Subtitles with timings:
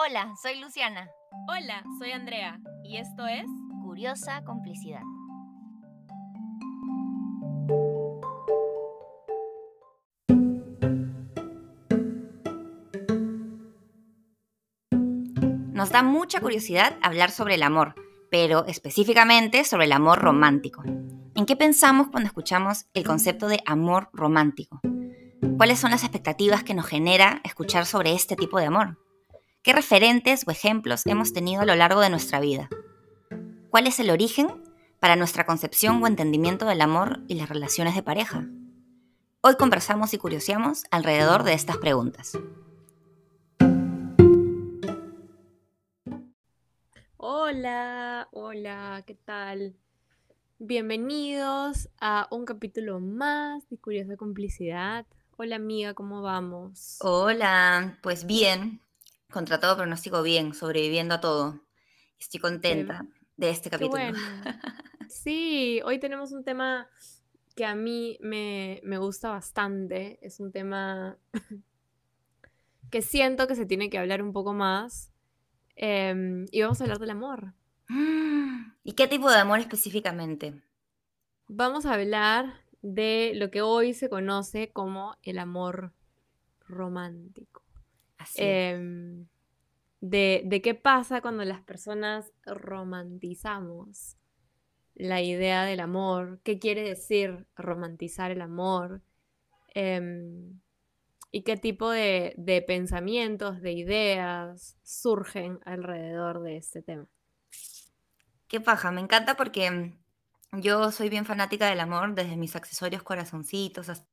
[0.00, 1.10] Hola, soy Luciana.
[1.48, 3.44] Hola, soy Andrea y esto es
[3.82, 5.00] Curiosa Complicidad.
[15.72, 17.96] Nos da mucha curiosidad hablar sobre el amor,
[18.30, 20.84] pero específicamente sobre el amor romántico.
[21.34, 24.80] ¿En qué pensamos cuando escuchamos el concepto de amor romántico?
[25.56, 28.96] ¿Cuáles son las expectativas que nos genera escuchar sobre este tipo de amor?
[29.68, 32.70] ¿Qué referentes o ejemplos hemos tenido a lo largo de nuestra vida?
[33.68, 34.62] ¿Cuál es el origen
[34.98, 38.48] para nuestra concepción o entendimiento del amor y las relaciones de pareja?
[39.42, 42.32] Hoy conversamos y curioseamos alrededor de estas preguntas.
[47.18, 49.76] Hola, hola, ¿qué tal?
[50.58, 55.04] Bienvenidos a un capítulo más de Curiosa Complicidad.
[55.36, 56.96] Hola amiga, ¿cómo vamos?
[57.02, 58.80] Hola, pues bien,
[59.30, 61.60] contra todo pronóstico bien, sobreviviendo a todo.
[62.18, 63.92] Estoy contenta de este capítulo.
[63.92, 64.18] bueno.
[65.08, 66.86] Sí, hoy tenemos un tema
[67.56, 70.18] que a mí me, me gusta bastante.
[70.20, 71.16] Es un tema
[72.90, 75.10] que siento que se tiene que hablar un poco más.
[75.76, 77.54] Em, y vamos a hablar del amor.
[78.84, 80.62] ¿Y qué tipo de amor específicamente?
[81.46, 85.94] Vamos a hablar de lo que hoy se conoce como el amor
[86.68, 87.62] romántico.
[88.18, 88.42] Así.
[88.42, 89.26] Em,
[90.00, 94.16] de, de qué pasa cuando las personas romantizamos
[94.94, 99.00] la idea del amor, qué quiere decir romantizar el amor,
[99.74, 100.60] em,
[101.30, 107.06] y qué tipo de, de pensamientos, de ideas surgen alrededor de este tema.
[108.48, 113.02] Qué paja, me encanta porque mm, yo soy bien fanática del amor, desde mis accesorios
[113.02, 114.08] corazoncitos hasta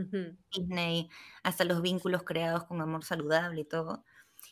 [0.00, 0.36] Ujú.
[0.52, 1.08] Disney,
[1.42, 4.04] hasta los vínculos creados con amor saludable y todo.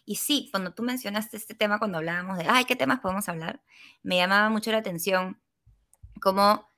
[0.04, 3.62] Y sí, cuando tú mencionaste este tema, cuando hablábamos de, ay, ¿qué temas podemos hablar?
[4.02, 5.40] Me llamaba mucho la atención
[6.20, 6.70] como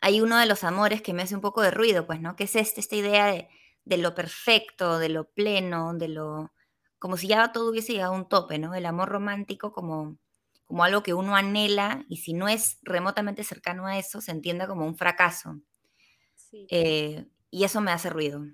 [0.00, 2.36] hay uno de los amores que me hace un poco de ruido, pues, ¿no?
[2.36, 3.48] Que es este, esta idea de,
[3.84, 6.52] de lo perfecto, de lo pleno, de lo...
[6.98, 8.74] como si ya todo hubiese llegado a un tope, ¿no?
[8.74, 10.18] El amor romántico como,
[10.66, 14.66] como algo que uno anhela y si no es remotamente cercano a eso, se entienda
[14.68, 15.60] como un fracaso.
[16.36, 16.66] Sí.
[16.70, 18.44] Eh, y eso me hace ruido.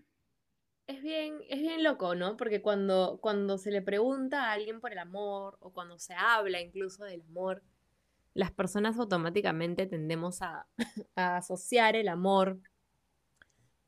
[0.86, 2.36] Es bien, es bien loco, ¿no?
[2.36, 6.60] Porque cuando, cuando se le pregunta a alguien por el amor, o cuando se habla
[6.60, 7.62] incluso del amor,
[8.34, 10.66] las personas automáticamente tendemos a,
[11.16, 12.58] a asociar el amor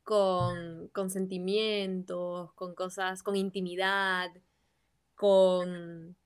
[0.05, 4.31] con, con sentimientos, con cosas, con intimidad,
[5.16, 6.16] con,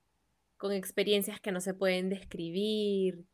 [0.59, 3.25] con experiencias que no se pueden describir,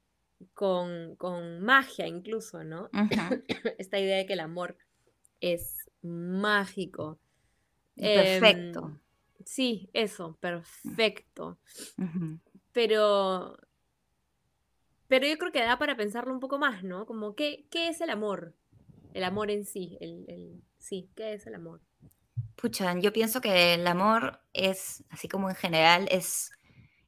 [0.55, 2.89] con, con magia incluso, ¿no?
[3.79, 4.77] Esta idea de que el amor
[5.41, 7.19] es mágico.
[7.97, 8.81] Perfecto.
[8.83, 8.99] Em,
[9.45, 11.59] sí, eso, perfecto.
[12.73, 13.57] Pero,
[15.09, 17.07] pero yo creo que da para pensarlo un poco más, ¿no?
[17.07, 18.55] Como, ¿qué, qué es el amor?
[19.15, 21.81] El amor en sí, el, el- sí, ¿qué es el amor?
[22.57, 26.51] Pucha, yo pienso que el amor es, así como en general, es,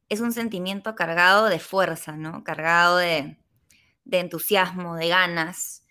[0.09, 2.45] es un sentimiento cargado de fuerza, ¿no?
[2.45, 3.39] Cargado de,
[4.05, 5.84] de entusiasmo, de ganas,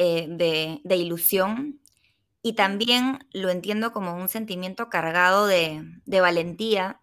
[0.00, 0.28] eh,
[0.84, 1.80] de, ilusión.
[2.40, 7.02] Y también lo entiendo como un sentimiento cargado de, de valentía,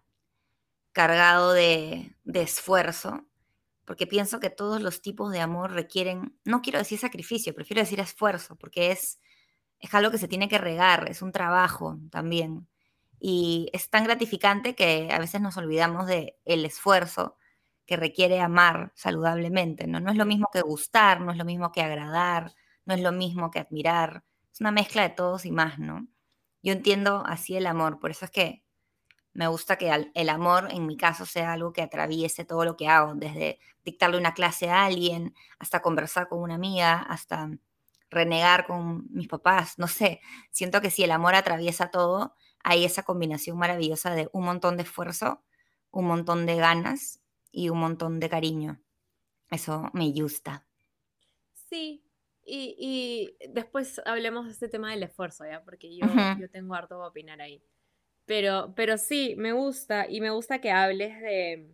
[0.92, 3.26] cargado de, de esfuerzo,
[3.84, 8.00] porque pienso que todos los tipos de amor requieren, no quiero decir sacrificio, prefiero decir
[8.00, 9.20] esfuerzo, porque es,
[9.78, 12.66] es algo que se tiene que regar, es un trabajo también.
[13.20, 17.36] Y es tan gratificante que a veces nos olvidamos de el esfuerzo
[17.84, 20.00] que requiere amar saludablemente, ¿no?
[20.00, 22.54] No es lo mismo que gustar, no es lo mismo que agradar,
[22.86, 26.06] no es lo mismo que admirar, es una mezcla de todos y más, ¿no?
[26.62, 28.62] Yo entiendo así el amor, por eso es que
[29.34, 32.88] me gusta que el amor en mi caso sea algo que atraviese todo lo que
[32.88, 37.50] hago, desde dictarle una clase a alguien, hasta conversar con una amiga, hasta
[38.08, 40.20] renegar con mis papás, no sé,
[40.50, 42.34] siento que si el amor atraviesa todo,
[42.64, 45.42] hay esa combinación maravillosa de un montón de esfuerzo,
[45.90, 47.20] un montón de ganas
[47.52, 48.80] y un montón de cariño.
[49.50, 50.66] Eso me gusta.
[51.68, 52.05] Sí,
[52.46, 55.64] y, y después hablemos de este tema del esfuerzo, ¿ya?
[55.64, 56.06] Porque yo,
[56.38, 57.60] yo tengo harto que opinar ahí.
[58.24, 61.68] Pero, pero sí, me gusta, y me gusta que hables de,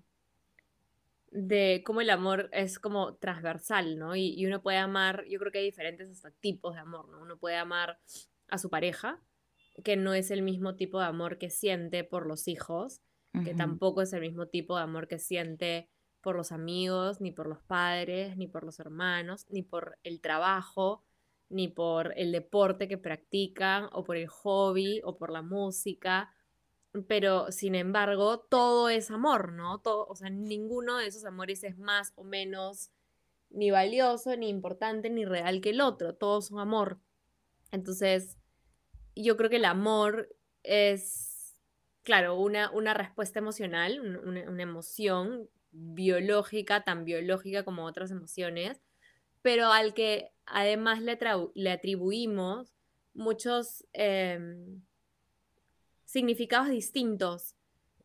[1.31, 4.17] de cómo el amor es como transversal, ¿no?
[4.17, 7.21] Y, y uno puede amar, yo creo que hay diferentes hasta tipos de amor, ¿no?
[7.21, 7.99] Uno puede amar
[8.49, 9.21] a su pareja,
[9.85, 13.03] que no es el mismo tipo de amor que siente por los hijos,
[13.45, 15.89] que tampoco es el mismo tipo de amor que siente
[16.23, 21.03] por los amigos, ni por los padres, ni por los hermanos, ni por el trabajo,
[21.49, 26.35] ni por el deporte que practican, o por el hobby, o por la música.
[27.09, 29.81] pero sin embargo, todo es amor, ¿no?
[29.81, 32.91] Todo, o sea, ninguno de esos amores es más o menos
[33.51, 36.15] ni valioso, ni importante, ni real que el otro.
[36.15, 37.01] Todos son amor.
[37.71, 38.39] Entonces,
[39.15, 41.55] yo creo que el amor es,
[42.03, 48.81] claro, una, una respuesta emocional, una, emoción biológica, tan biológica como otras emociones,
[49.43, 51.19] pero al que además le,
[51.55, 52.73] le atribuimos
[53.15, 54.83] muchos em,
[56.05, 57.57] significados distintos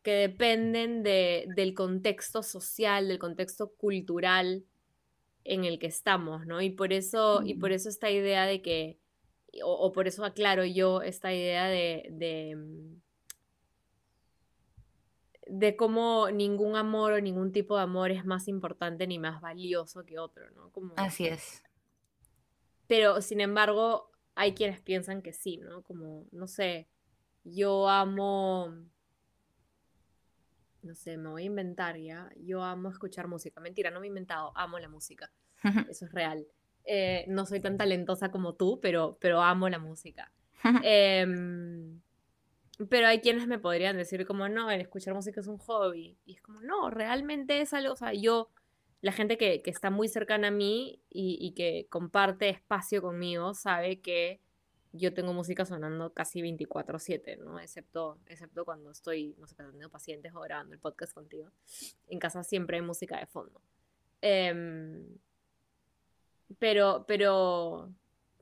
[0.02, 4.64] que dependen del contexto social, del contexto cultural
[5.44, 6.60] en el que estamos, ¿no?
[6.60, 8.98] Y por eso, y por eso esta idea de que,
[9.62, 13.00] o, por eso aclaro yo esta idea de, de, mm,
[15.48, 20.04] de cómo ningún amor o ningún tipo de amor es más importante ni más valioso
[20.04, 20.70] que otro, ¿no?
[20.70, 21.62] Como, Así es.
[22.86, 25.82] Pero, sin embargo, hay quienes piensan que sí, ¿no?
[25.82, 26.88] Como, no sé,
[27.44, 28.74] yo amo,
[30.82, 33.60] no sé, me voy a inventar ya, yo amo escuchar música.
[33.60, 35.30] Mentira, no me he inventado, amo la música.
[35.88, 36.46] Eso es real.
[36.84, 40.32] Eh, no soy tan talentosa como tú, pero, pero amo la música.
[40.84, 42.00] Em,
[42.88, 46.16] pero hay quienes me podrían decir como, no, el escuchar música es un hobby.
[46.24, 48.50] Y es como, no, realmente es algo, o sea, yo,
[49.00, 54.40] la gente que, está muy cercana a mí y, que comparte espacio conmigo sabe que
[54.92, 57.60] yo tengo música sonando casi 24/7, ¿no?
[57.60, 61.50] Excepto, excepto cuando estoy, no sé, atendiendo pacientes o grabando el podcast contigo.
[62.08, 63.60] En casa siempre hay música de fondo.
[64.20, 65.18] Em,
[66.58, 67.92] pero, pero,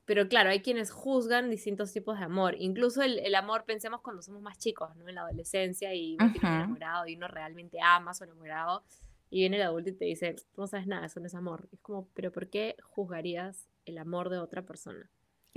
[0.07, 2.55] pero claro, hay quienes juzgan distintos tipos de amor.
[2.57, 5.09] Incluso el, amor, pensemos cuando somos más chicos, ¿no?
[5.09, 8.85] En la adolescencia y uno enamorado y uno realmente ama a su enamorado.
[9.29, 11.67] Y viene el adulto y te dice, no sabes nada, eso no es amor.
[11.73, 15.11] es como, pero ¿por qué juzgarías el amor de otra persona?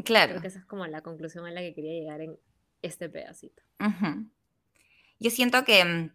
[0.04, 0.30] Claro.
[0.32, 2.36] Creo que esa es como la conclusión a la que quería llegar en
[2.82, 3.62] este pedacito.
[5.20, 6.10] Yo siento que,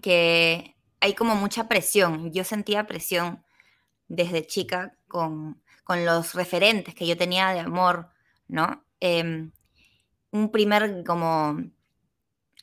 [0.00, 2.32] que hay como mucha presión.
[2.32, 3.44] Yo sentía presión
[4.06, 5.60] desde chica con,
[5.96, 8.10] los referentes que yo tenía de amor,
[8.46, 8.84] ¿no?
[9.00, 9.52] Em,
[10.30, 11.58] un primer como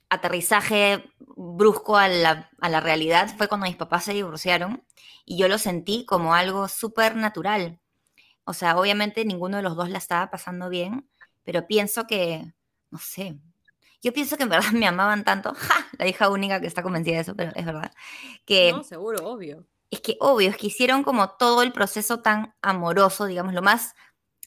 [0.09, 4.83] aterrizaje brusco a la, a la, realidad fue cuando mis papás se divorciaron
[5.25, 7.79] y yo lo sentí como algo súper natural.
[8.43, 11.09] O sea, obviamente ninguno de los dos la estaba pasando bien,
[11.43, 12.53] pero pienso que,
[12.91, 13.39] no sé,
[14.01, 15.87] yo pienso que en verdad me amaban tanto, ¡ja!
[15.97, 17.91] la hija única que está convencida de eso, pero es verdad,
[18.45, 18.71] que...
[18.71, 23.25] No, seguro, obvio es que obvio, es que hicieron como todo el proceso tan amoroso,
[23.25, 23.95] digamos, lo más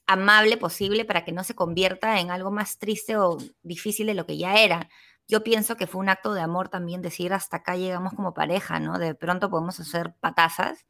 [0.07, 4.27] amable posible para que no se convierta en algo más triste o difícil de lo
[4.27, 4.89] que ya era.
[5.29, 8.81] Yo pienso que fue un acto de amor también decir hasta acá llegamos como pareja,
[8.81, 8.99] ¿no?
[8.99, 10.87] De pronto podemos hacer patazas,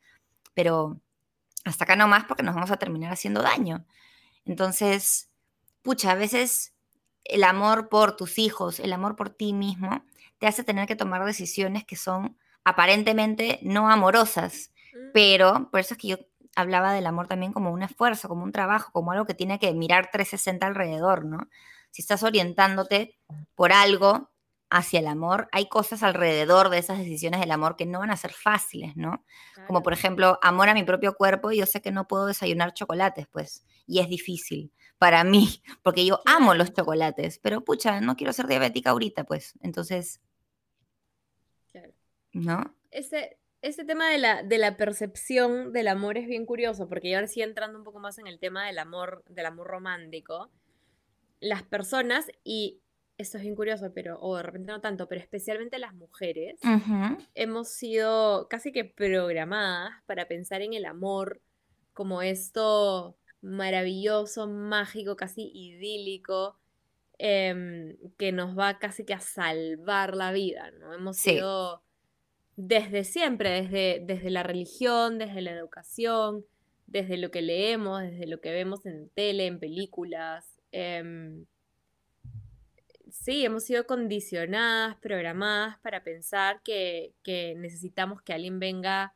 [0.54, 1.00] pero
[1.64, 3.84] hasta acá no más porque nos vamos a terminar haciendo daño.
[4.44, 5.28] Entonces,
[5.82, 6.72] pucha, a veces
[7.24, 10.04] el amor por tus hijos, el amor por ti mismo,
[10.38, 15.10] te hace tener que tomar decisiones que son aparentemente no amorosas, mm.
[15.12, 16.16] pero por eso es que yo
[16.56, 19.72] hablaba del amor también como un esfuerzo, como un trabajo, como algo que tiene que
[19.74, 21.48] mirar 360 alrededor, ¿no?
[21.90, 23.16] Si estás orientándote
[23.54, 24.30] por algo
[24.70, 28.16] hacia el amor, hay cosas alrededor de esas decisiones del amor que no van a
[28.16, 29.24] ser fáciles, ¿no?
[29.66, 33.26] Como por ejemplo, amor a mi propio cuerpo, yo sé que no puedo desayunar chocolates,
[33.30, 38.32] pues, y es difícil para mí, porque yo amo los chocolates, pero pucha, no quiero
[38.32, 40.20] ser diabética ahorita, pues, entonces
[42.32, 42.74] ¿no?
[42.90, 47.16] Ese, ese tema de la, de la percepción del amor es bien curioso, porque yo
[47.16, 50.50] ahora sí entrando un poco más en el tema del amor, del amor romántico,
[51.40, 52.80] las personas, y
[53.16, 56.60] esto es bien curioso, pero, o de repente no tanto, pero especialmente las mujeres,
[57.34, 61.40] hemos sido casi que programadas para pensar en el amor
[61.92, 66.56] como esto maravilloso, mágico, casi idílico,
[67.18, 70.94] em, que nos va casi que a salvar la vida, ¿no?
[70.94, 71.82] Hemos sido
[72.60, 76.44] desde siempre, desde, desde la religión, desde la educación,
[76.88, 80.58] desde lo que leemos, desde lo que vemos en tele, en películas.
[80.72, 81.46] Em,
[83.12, 87.14] sí, hemos sido condicionadas, programadas para pensar que,
[87.56, 89.14] necesitamos que alguien venga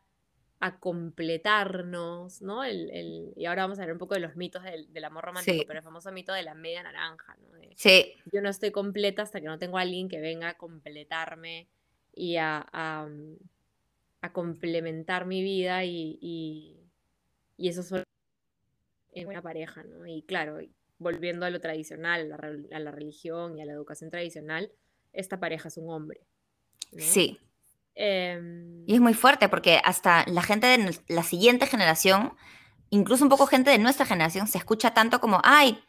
[0.60, 2.62] a completarnos, ¿no?
[2.62, 5.80] El, y ahora vamos a ver un poco de los mitos del, amor romántico, pero
[5.80, 7.48] el famoso mito de la media naranja, ¿no?
[7.74, 8.14] sí.
[8.32, 11.66] Yo no estoy completa hasta que no tengo a alguien que venga a completarme
[12.14, 12.66] y a,
[13.08, 13.36] mm,
[14.20, 18.04] a, complementar mi vida y, y, eso solo
[19.12, 20.06] en una pareja, ¿no?
[20.06, 20.58] Y claro,
[20.98, 24.72] volviendo a lo tradicional, a la, religión y a la educación tradicional,
[25.12, 26.20] esta pareja es un hombre.
[26.96, 27.38] Sí.
[27.94, 32.32] Em, y es muy fuerte porque hasta la gente de la siguiente generación,
[32.90, 35.82] incluso un poco gente de nuestra generación, se escucha tanto como, ay,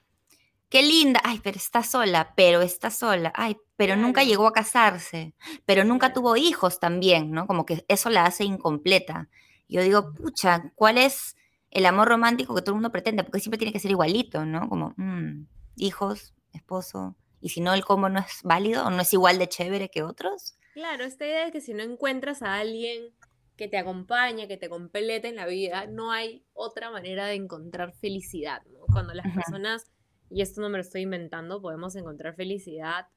[0.74, 5.36] qué linda, ay, pero está sola, pero está sola, ay, pero nunca llegó a casarse,
[5.65, 6.15] pero nunca Claro.
[6.15, 7.46] tuvo hijos también, ¿no?
[7.46, 9.30] Como que eso la hace incompleta.
[9.70, 11.36] Yo digo, pucha, ¿cuál es
[11.70, 13.24] el amor romántico que todo el mundo pretende?
[13.24, 14.68] Porque siempre tiene que ser igualito, ¿no?
[14.68, 19.13] Como, mm, hijos, esposo, y si no, el cómo no es válido o no es
[19.13, 20.56] igual de chévere que otros.
[20.74, 23.13] Claro, esta idea de que si no encuentras a alguien
[23.58, 27.94] que te acompañe, que te complete en la vida, no hay otra manera de encontrar
[27.94, 28.80] felicidad, ¿no?
[28.92, 29.92] Cuando las personas,
[30.34, 33.08] y esto no me lo estoy inventando, podemos encontrar felicidad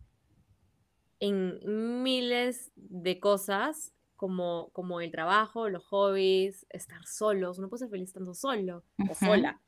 [1.19, 7.59] en miles de cosas, como, como el trabajo, los hobbies, estar solos.
[7.59, 9.61] Uno puede ser feliz estando solo o sola.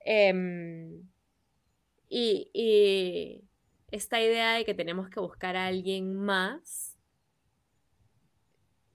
[0.00, 1.02] Em,
[2.08, 3.44] y, y
[3.90, 6.96] esta idea de que tenemos que buscar a alguien más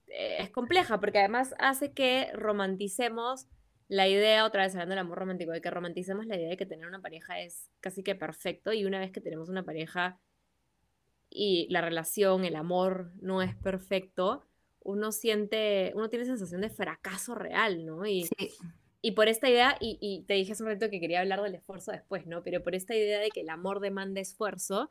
[0.08, 3.48] eh, es compleja porque además hace que romanticemos
[3.92, 6.66] la idea, otra vez hablando del amor romántico, de que romanticemos la idea de que
[6.66, 10.18] tener una pareja es casi que perfecto y una vez que tenemos una pareja
[11.30, 14.48] y la relación, el amor no es perfecto,
[14.80, 18.06] uno siente, uno tiene sensación de fracaso real, ¿no?
[18.06, 18.52] Y, Sí,
[19.02, 21.56] y por esta idea, y, y te dije hace un momento que quería hablar del
[21.56, 22.44] esfuerzo después, ¿no?
[22.44, 24.90] Pero por esta idea de que el amor demanda esfuerzo,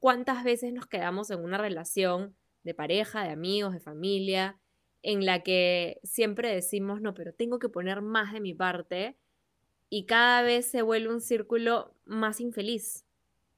[0.00, 2.34] ¿cuántas veces nos quedamos en una relación
[2.64, 4.58] de pareja, de amigos, de familia,
[5.02, 9.18] en la que siempre decimos, no, pero tengo que poner más de mi parte
[9.90, 13.06] y cada vez se vuelve un círculo más infeliz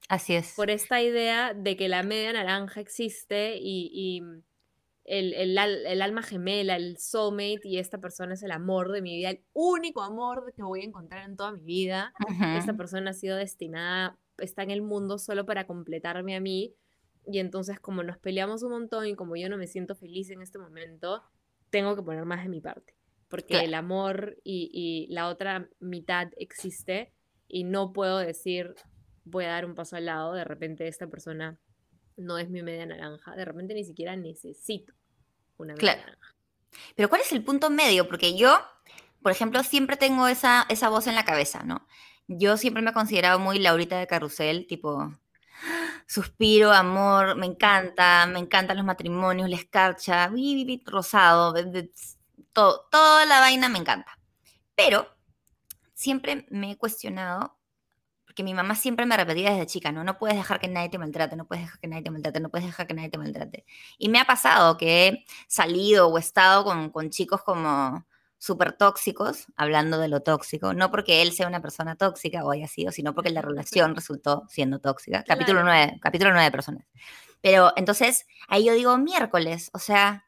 [0.09, 0.55] así es.
[0.55, 4.23] por esta idea de que la media naranja existe y, y
[5.05, 9.03] el, el al- el alma gemela, el soulmate y esta persona es el amor de
[9.03, 12.17] mi vida, el único amor que voy a encontrar en toda mi vida.
[12.53, 16.75] Esta persona ha sido destinada, está en el mundo solo para completarme a mí.
[17.26, 20.43] Y entonces como nos peleamos un montón y como yo no me siento feliz en
[20.43, 21.23] este momento,
[21.71, 22.95] tengo que poner más de mi parte.
[23.28, 27.12] Porque el amor y, y la otra mitad existe
[27.49, 28.75] y no puedo decir
[29.25, 31.59] voy a dar un paso al lado, de repente esta persona
[32.16, 34.93] no es mi media naranja, de repente ni siquiera necesito
[35.57, 36.00] una media Claro.
[36.02, 36.35] naranja.
[36.95, 38.07] Pero ¿cuál es el punto medio?
[38.07, 38.61] Porque yo,
[39.23, 41.87] por ejemplo, siempre tengo esa, esa voz en la cabeza, ¿no?
[42.28, 45.12] Yo siempre me he considerado muy Laurita de Carrusel, tipo,
[46.07, 50.31] suspiro, amor, me encanta, me encantan los matrimonios, la escarcha,
[50.87, 51.55] rosado,
[52.53, 54.19] todo, toda la vaina me encanta.
[54.75, 55.09] Pero
[55.95, 57.57] siempre me he cuestionado,
[58.25, 60.05] porque mi mamá siempre me repetía desde chica, ¿no?
[60.05, 62.49] No puedes dejar que nadie te maltrate, no puedes dejar que nadie te maltrate, no
[62.51, 63.65] puedes dejar que nadie te maltrate.
[63.99, 68.07] Y me ha pasado que he salido o estado con, con chicos como
[68.45, 72.69] súper tóxicos, hablando de lo tóxico, no porque él sea una persona tóxica o haya
[72.69, 75.25] sido, sino porque la relación resultó siendo tóxica.
[75.25, 75.87] Capítulo Claro.
[75.87, 76.87] 9, capítulo 9 de personas.
[77.41, 80.27] Pero entonces ahí yo digo miércoles, o sea,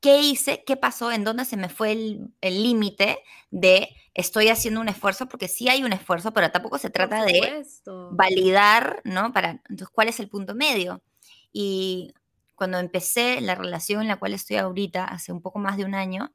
[0.00, 0.62] ¿qué hice?
[0.64, 1.10] ¿Qué pasó?
[1.10, 3.18] ¿En dónde se me fue el límite
[3.50, 5.26] de estoy haciendo un esfuerzo?
[5.26, 7.66] Porque sí hay un esfuerzo, pero tampoco se trata de
[8.12, 9.32] validar, ¿no?
[9.32, 11.02] Para, entonces, ¿cuál es el punto medio?
[11.52, 12.14] Y
[12.54, 15.96] cuando empecé la relación en la cual estoy ahorita, hace un poco más de un
[15.96, 16.32] año,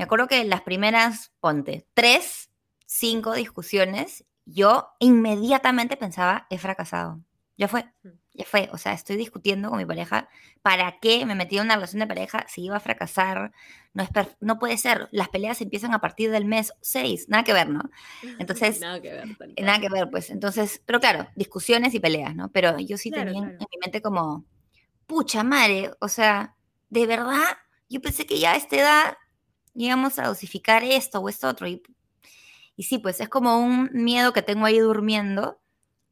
[0.00, 2.48] me acuerdo que las primeras, ponte, tres,
[2.86, 7.20] cinco discusiones, yo inmediatamente pensaba, he fracasado.
[7.58, 8.16] Ya fue, Ujú.
[8.32, 8.70] ya fue.
[8.72, 10.30] O sea, estoy discutiendo con mi pareja.
[10.62, 13.52] ¿Para qué me metí en una relación de pareja si iba a fracasar?
[13.92, 14.08] No, es
[14.40, 15.10] no puede ser.
[15.12, 17.28] Las peleas empiezan a partir del mes 6.
[17.28, 17.82] Nada que ver, ¿no?
[18.38, 20.30] Entonces, Nada que ver, Nada que ver, pues.
[20.30, 22.50] Entonces, pero claro, discusiones y peleas, ¿no?
[22.50, 23.58] Pero yo sí Claro, tenía en, claro.
[23.60, 24.46] en mi mente como,
[25.06, 26.56] pucha madre, o sea,
[26.88, 27.44] de verdad,
[27.90, 29.16] yo pensé que ya a esta edad
[29.74, 31.66] íbamos a dosificar esto o esto otro.
[31.66, 31.82] Y,
[32.76, 35.60] y sí, pues es como un miedo que tengo ahí durmiendo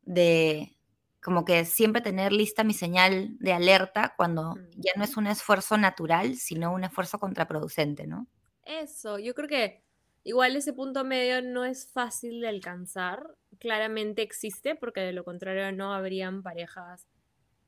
[0.02, 0.78] de
[1.22, 5.76] como que siempre tener lista mi señal de alerta cuando ya no es un esfuerzo
[5.76, 8.26] natural, sino un esfuerzo contraproducente, ¿no?
[8.64, 9.82] Eso, yo creo que
[10.24, 13.26] igual ese punto medio no es fácil de alcanzar.
[13.58, 17.06] Claramente existe, porque de lo contrario no habrían parejas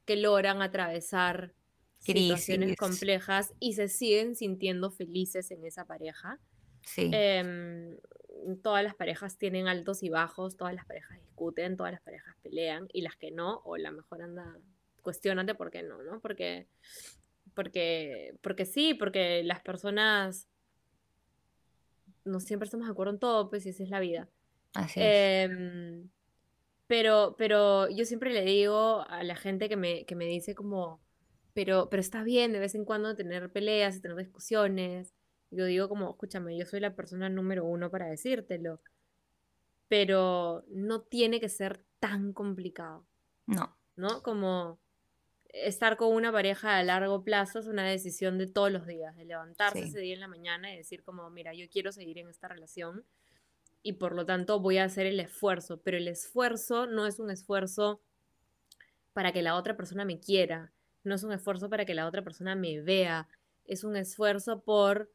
[0.04, 1.54] que logran atravesar
[2.00, 6.38] situaciones complejas y se siguen sintiendo felices en esa pareja.
[6.82, 7.96] sí, Em,
[8.62, 12.88] todas las parejas tienen altos y bajos, todas las parejas discuten, todas las parejas pelean
[12.92, 14.58] y las que no, o la mejor anda,
[15.02, 16.20] cuestionate por qué no, ¿no?
[16.20, 16.66] Porque,
[17.54, 20.48] porque, porque sí, porque las personas
[22.24, 24.28] no siempre estamos de acuerdo en todo, pues y esa es la vida.
[24.74, 25.50] así es.
[25.50, 26.08] Em,
[26.86, 31.00] pero, pero yo siempre le digo a la gente que me, que me dice como,
[31.54, 35.14] pero, pero está bien de vez en cuando tener peleas y tener discusiones.
[35.50, 38.80] Yo digo como, escúchame, yo soy la persona número uno para decírtelo,
[39.88, 43.06] pero no tiene que ser tan complicado,
[43.46, 44.22] No, ¿no?
[44.22, 44.78] Como
[45.52, 49.24] estar con una pareja a largo plazo es una decisión de todos los días, de
[49.24, 49.88] levantarse Sí.
[49.88, 53.04] ese día en la mañana y decir como, mira, yo quiero seguir en esta relación
[53.82, 57.30] y por lo tanto voy a hacer el esfuerzo, pero el esfuerzo no es un
[57.30, 58.00] esfuerzo
[59.12, 60.72] para que la otra persona me quiera,
[61.04, 63.28] no es un esfuerzo para que la otra persona me vea,
[63.64, 65.10] es un esfuerzo por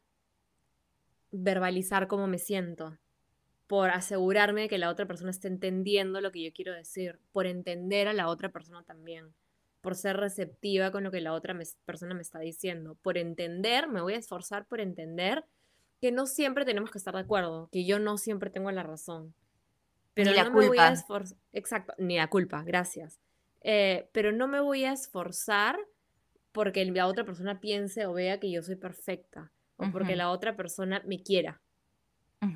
[1.30, 2.96] verbalizar cómo me siento,
[3.66, 7.46] por asegurarme de que la otra persona esté entendiendo lo que yo quiero decir, por
[7.46, 9.34] entender a la otra persona también,
[9.80, 14.00] por ser receptiva con lo que la otra persona me está diciendo, por entender, me
[14.00, 15.44] voy a esforzar por entender
[16.00, 19.34] que no siempre tenemos que estar de acuerdo, que yo no siempre tengo la razón.
[20.14, 20.62] Pero ni la no culpa.
[20.62, 20.94] me voy a.
[21.52, 23.20] Exacto, ni la culpa, gracias.
[23.68, 25.76] Eh, pero no me voy a esforzar
[26.52, 30.56] porque la otra persona piense o vea que yo soy perfecta, o porque la otra
[30.56, 31.60] persona me quiera.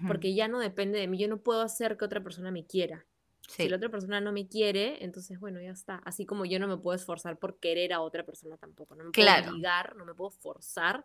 [0.07, 3.07] Porque ya no depende de mí, yo no puedo hacer que otra persona me quiera.
[3.49, 5.97] Si la otra persona no me quiere, entonces bueno, ya está.
[6.05, 8.95] Así como yo no me puedo esforzar por querer a otra persona tampoco.
[8.95, 11.05] No me puedo obligar, no me puedo forzar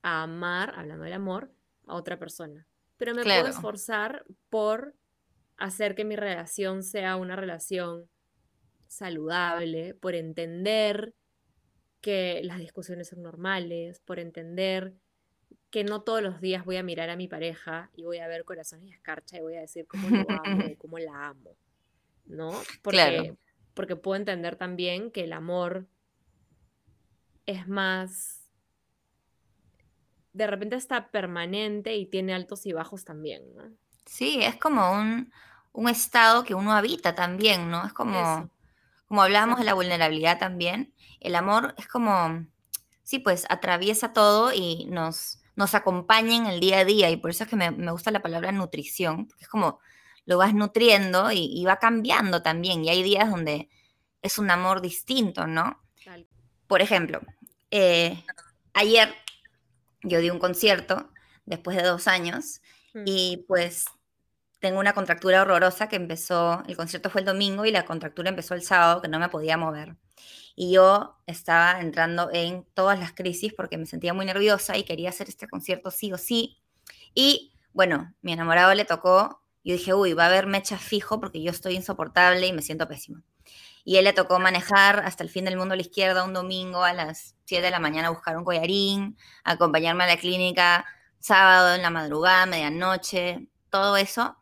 [0.00, 1.52] a amar, hablando del amor,
[1.86, 2.66] a otra persona.
[2.96, 4.94] Pero me puedo esforzar por
[5.58, 8.08] hacer que mi relación sea una relación
[8.88, 11.14] saludable, por entender
[12.00, 14.94] que las discusiones son normales, por entender
[15.70, 18.44] que no todos los días voy a mirar a mi pareja y voy a ver
[18.44, 21.56] corazones y escarcha y voy a decir cómo lo amo y cómo la amo,
[22.26, 22.52] ¿no?
[22.82, 23.34] Porque,
[23.74, 25.86] porque puedo entender también que el amor
[27.46, 28.46] es más
[30.36, 33.62] de repente está permanente y tiene altos y bajos también, ¿no?
[34.04, 37.86] Sí, es como un, estado que uno habita también, ¿no?
[37.86, 38.50] Es como,
[39.06, 42.46] como hablábamos de la vulnerabilidad también, el amor es como,
[43.02, 47.30] sí, pues atraviesa todo y nos, nos acompaña en el día a día y por
[47.30, 49.80] eso es que me, gusta la palabra nutrición, porque es como
[50.24, 53.68] lo vas nutriendo y, va cambiando también y hay días donde
[54.22, 55.80] es un amor distinto, ¿no?
[56.66, 57.20] Por ejemplo,
[57.70, 58.24] eh,
[58.74, 59.14] ayer
[60.02, 61.10] yo di un concierto
[61.44, 62.60] después de dos años
[62.92, 63.02] mm.
[63.06, 63.84] y pues
[64.60, 68.54] tengo una contractura horrorosa que empezó, el concierto fue el domingo y la contractura empezó
[68.54, 69.96] el sábado que no me podía mover.
[70.54, 75.10] Y yo estaba entrando en todas las crisis porque me sentía muy nerviosa y quería
[75.10, 76.58] hacer este concierto sí o sí.
[77.14, 81.42] Y bueno, mi enamorado le tocó, yo dije, uy, va a haber mecha fijo porque
[81.42, 83.22] yo estoy insoportable y me siento pésimo.
[83.84, 86.82] Y él le tocó manejar hasta el fin del mundo a la izquierda un domingo
[86.82, 90.86] a las 7 de la mañana a buscar un collarín, acompañarme a la clínica
[91.20, 94.36] sábado en la madrugada, medianoche, todo eso.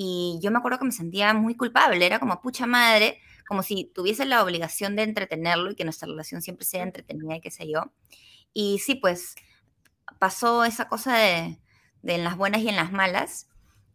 [0.00, 3.90] Y yo me acuerdo que me sentía muy culpable, era como pucha madre, como si
[3.92, 7.68] tuviese la obligación de entretenerlo y que nuestra relación siempre sea entretenida y qué sé
[7.68, 7.90] yo.
[8.52, 9.34] Y sí, pues
[10.20, 11.58] pasó esa cosa de,
[12.02, 13.48] de en las buenas y en las malas.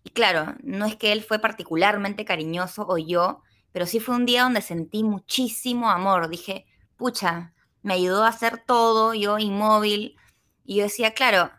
[0.04, 4.26] Y claro, no es que él fue particularmente cariñoso o yo, pero sí fue un
[4.26, 6.28] día donde sentí muchísimo amor.
[6.28, 6.66] Dije,
[6.98, 10.18] pucha, me ayudó a hacer todo, yo inmóvil.
[10.66, 11.50] Y yo decía, claro,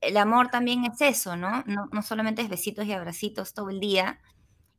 [0.00, 1.62] el amor también es eso, ¿no?
[1.66, 4.20] No, no solamente es besitos y abracitos todo el día.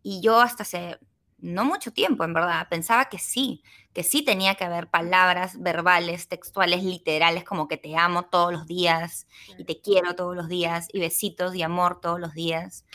[0.03, 0.99] Y yo hasta hace
[1.39, 6.27] no mucho tiempo, en verdad, pensaba que sí, que sí tenía que haber palabras verbales,
[6.27, 10.87] textuales, literales, como que te amo todos los días y te quiero todos los días
[10.91, 12.85] y besitos y amor todos los días.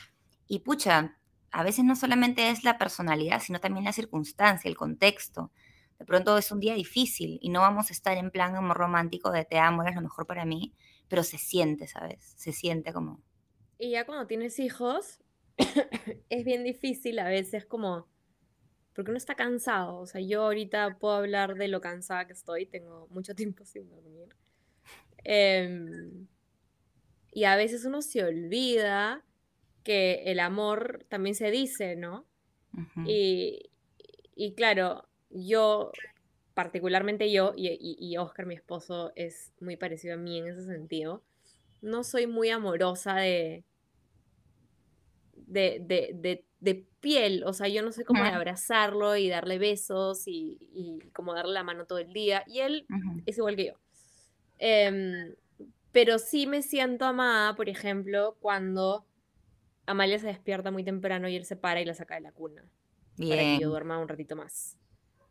[0.48, 1.16] Y pucha,
[1.52, 5.52] a veces no solamente es la personalidad, sino también la circunstancia, el contexto.
[5.98, 9.30] De pronto es un día difícil y no vamos a estar en plan amor romántico
[9.30, 10.74] de te amo, eres lo mejor para mí,
[11.12, 12.24] pero se siente, ¿sabes?
[12.38, 13.22] Se siente como...
[13.78, 15.20] Y ya cuando tienes hijos,
[16.30, 18.08] es bien difícil a veces como...
[18.94, 19.98] Porque uno está cansado.
[19.98, 23.90] O sea, yo ahorita puedo hablar de lo cansada que estoy, tengo mucho tiempo sin
[23.90, 24.34] dormir.
[25.22, 26.28] Em,
[27.30, 29.22] y a veces uno se olvida
[29.84, 32.24] que el amor también se dice, ¿no?
[33.04, 33.68] y,
[34.56, 35.92] claro, yo,
[36.54, 41.22] particularmente yo, y, Oscar, mi esposo, es muy parecido a mí en ese sentido,
[41.80, 43.64] no soy muy amorosa de,
[45.34, 50.56] de, de, piel, o sea, yo no sé cómo de abrazarlo y darle besos y,
[50.72, 52.86] y, como darle la mano todo el día, y él
[53.26, 53.72] es igual que yo.
[54.58, 55.34] Em,
[55.90, 59.04] pero sí me siento amada, por ejemplo, cuando
[59.86, 62.64] Amalia se despierta muy temprano y él se para y la saca de la cuna.
[63.18, 64.78] Para que yo duerma un ratito más.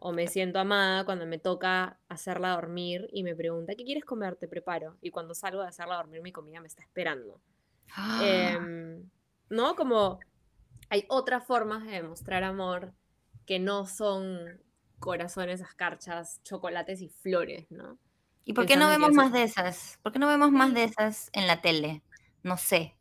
[0.04, 4.36] O me siento amada cuando me toca hacerla dormir y me pregunta, ¿qué quieres comer?
[4.36, 4.98] Te preparo.
[5.00, 7.40] Y cuando salgo de hacerla dormir, mi comida me está esperando.
[8.24, 9.08] Em,
[9.50, 9.76] ¿No?
[9.76, 10.20] Como
[10.90, 12.96] hay otras formas de demostrar amor
[13.46, 14.60] que no son
[14.98, 18.00] corazones, escarchas, chocolates y flores, ¿no?
[18.44, 20.00] ¿Y por qué no vemos más de esas?
[20.02, 22.02] ¿Por qué no vemos más de esas en la tele?
[22.42, 22.96] No sé.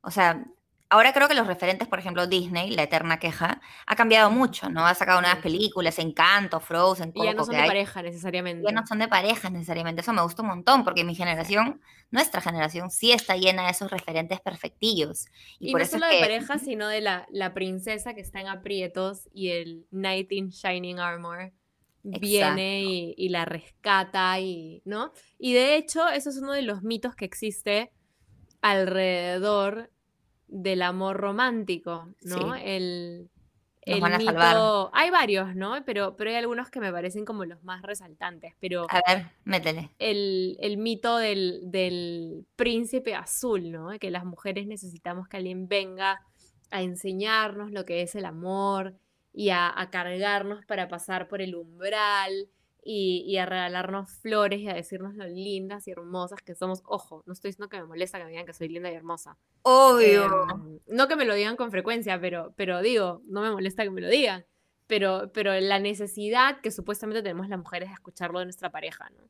[0.00, 0.46] O sea,
[0.92, 4.86] ahora creo que los referentes, por ejemplo, Disney, la eterna queja, ha cambiado mucho, ¿no?
[4.86, 7.68] Ha sacado nuevas películas, Encanto, Frozen, Y ya no Coco, son de hay.
[7.68, 8.64] pareja necesariamente.
[8.66, 10.02] Ya no son de pareja necesariamente.
[10.02, 13.90] Eso me gusta un montón, porque mi generación, nuestra generación, sí está llena de esos
[13.90, 15.26] referentes perfectillos.
[15.58, 16.22] Y, Y por no eso solo es de que.
[16.22, 20.98] pareja, sino de la, la princesa que está en aprietos y el Knight in Shining
[21.00, 21.52] Armor
[22.04, 25.12] viene y, y la rescata y, ¿no?
[25.38, 27.92] Y de hecho, eso es uno de los mitos que existe
[28.60, 29.90] alrededor
[30.52, 32.54] del amor romántico, ¿no?
[32.54, 32.60] Sí.
[32.64, 33.30] El,
[33.82, 34.54] el van a salvar.
[34.54, 35.84] mito, hay varios, ¿no?
[35.84, 39.90] Pero, pero hay algunos que me parecen como los más resaltantes, pero A ver, métele.
[39.98, 43.90] el, el mito del, del príncipe azul, ¿no?
[43.98, 46.20] Que las mujeres necesitamos que alguien venga
[46.70, 48.94] a enseñarnos lo que es el amor
[49.32, 52.48] y a, a cargarnos para pasar por el umbral
[52.84, 56.82] y, y a regalarnos flores y a decirnos lo lindas y hermosas que somos.
[56.84, 59.38] Ojo, no estoy diciendo que me molesta que me digan que soy linda y hermosa.
[59.62, 60.24] Obvio.
[60.24, 63.90] Em, no que me lo digan con frecuencia, pero, pero digo, no me molesta que
[63.90, 64.44] me lo digan.
[64.88, 69.24] Pero, pero la necesidad que supuestamente tenemos las mujeres de escucharlo de nuestra pareja, ¿no?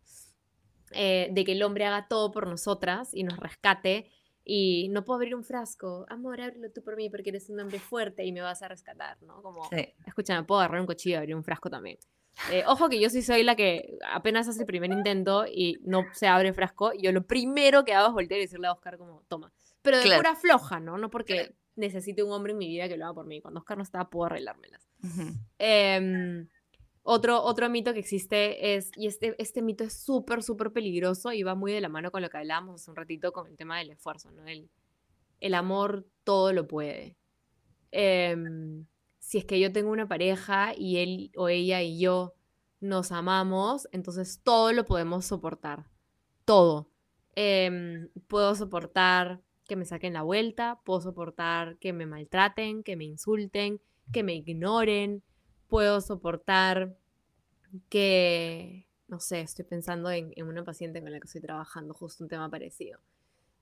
[0.94, 4.10] Eh, de que el hombre haga todo por nosotras y nos rescate.
[4.44, 6.04] Y no puedo abrir un frasco.
[6.08, 9.22] Amor, ábrelo tú por mí porque eres un hombre fuerte y me vas a rescatar,
[9.22, 9.40] ¿no?
[9.42, 9.94] Como, Sí.
[10.06, 11.98] escúchame, puedo agarrar un cuchillo y abrir un frasco también.
[12.50, 16.04] Eh, ojo que yo sí soy la que apenas hace el primer intento y no
[16.14, 18.96] se abre el frasco, yo lo primero que hago es voltear y decirle a Oscar
[18.96, 19.52] como, toma.
[19.82, 20.20] Pero de Claro.
[20.20, 20.96] pura floja, ¿no?
[20.96, 23.40] No porque necesite un hombre en mi vida que lo haga por mí.
[23.42, 24.88] Cuando Oscar no estaba, puedo arreglármelas.
[25.04, 25.34] Ujú.
[25.58, 26.48] Em,
[27.02, 31.42] otro, otro mito que existe es, y este, este mito es súper, súper peligroso y
[31.42, 33.78] va muy de la mano con lo que hablábamos hace un ratito con el tema
[33.78, 34.46] del esfuerzo, ¿no?
[34.46, 34.70] El,
[35.40, 37.16] el amor todo lo puede.
[37.90, 38.86] Em,
[39.18, 42.34] si es que yo tengo una pareja y él o ella y yo
[42.80, 45.86] nos amamos, entonces todo lo podemos soportar.
[46.44, 46.88] Todo.
[47.34, 53.04] Em, puedo soportar que me saquen la vuelta, puedo soportar que me maltraten, que me
[53.04, 53.80] insulten,
[54.12, 55.22] que me ignoren,
[55.72, 56.94] puedo soportar
[57.88, 62.22] que, no sé, estoy pensando en, en una paciente con la que estoy trabajando, justo
[62.22, 63.00] un tema parecido,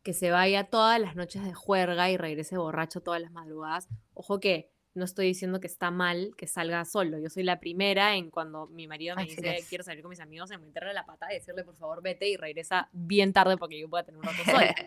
[0.03, 3.89] que se vaya todas las noches de juerga y regrese borracho todas las madrugadas.
[4.13, 7.17] Ojo que no estoy diciendo que está mal que salga solo.
[7.21, 9.69] Yo soy la primera en cuando mi marido me Así dice es.
[9.69, 12.37] quiero salir con mis amigos, en meterle la pata y decirle por favor vete y
[12.37, 14.75] regresa bien tarde porque yo pueda tener un rato sola.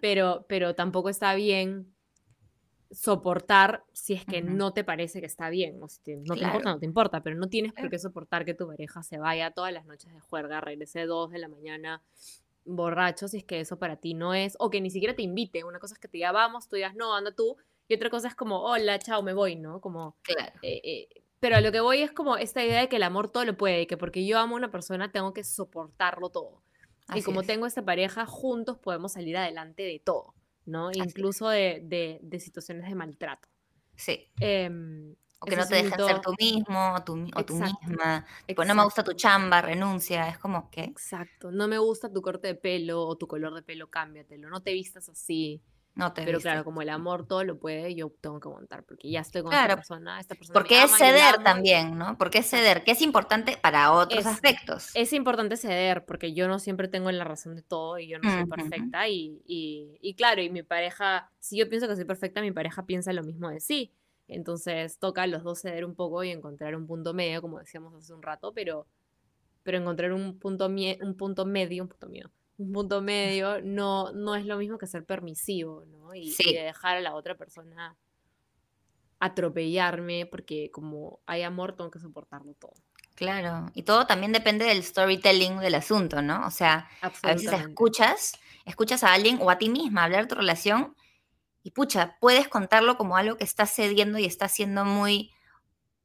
[0.00, 1.92] Pero, pero tampoco está bien
[2.90, 5.82] soportar si es que no te parece que está bien.
[5.82, 7.90] O si te- no te importa, no te importa, pero no tienes por Claro.
[7.90, 11.38] qué soportar que tu pareja se vaya todas las noches de juerga, regrese dos de
[11.38, 12.02] la mañana
[12.64, 15.64] borracho, si es que eso para ti no es, o que ni siquiera te invite.
[15.64, 17.56] Una cosa es que te diga, vamos, tú digas, no, anda tú,
[17.88, 19.80] y otra cosa es como, hola, chao, me voy, ¿no?
[19.80, 20.52] Como, Claro.
[20.62, 21.08] eh, eh,
[21.40, 23.56] pero a lo que voy es como esta idea de que el amor todo lo
[23.56, 26.62] puede, y que porque yo amo a una persona tengo que soportarlo todo.
[27.14, 27.46] y como es.
[27.46, 30.34] tengo esta pareja, juntos podemos salir adelante de todo,
[30.68, 30.90] ¿no?
[30.92, 33.48] Incluso de, de- de situaciones de maltrato.
[33.96, 34.30] Sí.
[34.40, 38.24] Em, O que no te un dejen ser tú mismo o tú, o tú misma.
[38.46, 40.28] Tipo, no me gusta tu chamba, renuncia.
[40.28, 40.82] Es como que.
[40.84, 41.50] Exacto.
[41.50, 44.48] No me gusta tu corte de pelo o tu color de pelo, cámbiatelo.
[44.50, 45.62] No te vistas así.
[45.98, 49.10] No te Pero claro, como el amor todo lo puede, yo tengo que aguantar porque
[49.10, 50.20] ya estoy con Claro, esta persona.
[50.20, 52.16] Esta persona Porque me es ama, ceder también, ¿no?
[52.16, 54.90] Porque es ceder, que es importante para otros Es- aspectos.
[54.94, 58.30] Es importante ceder porque yo no siempre tengo la razón de todo y yo no
[58.30, 59.08] soy perfecta.
[59.08, 62.86] Y, y- y claro, y mi pareja, si yo pienso que soy perfecta, mi pareja
[62.86, 63.92] piensa lo mismo de sí.
[64.28, 67.92] Entonces toca a los dos ceder un poco y encontrar un punto medio, como decíamos
[67.94, 68.86] hace un rato, pero,
[69.64, 74.34] pero encontrar un punto, un punto medio, un punto medio, un punto medio no, no
[74.34, 76.14] es lo mismo que ser permisivo, ¿no?
[76.14, 76.52] Y, y Sí.
[76.52, 77.96] de dejar a la otra persona
[79.20, 82.74] atropellarme, porque como hay amor, tengo que soportarlo todo.
[83.14, 83.70] Claro.
[83.74, 86.46] Y todo también depende del storytelling del asunto, ¿no?
[86.46, 88.32] O sea, a veces escuchas,
[88.64, 90.94] escuchas a alguien o a ti misma hablar de tu relación
[91.64, 95.32] y pucha, puedes contarlo como algo que está cediendo y está siendo muy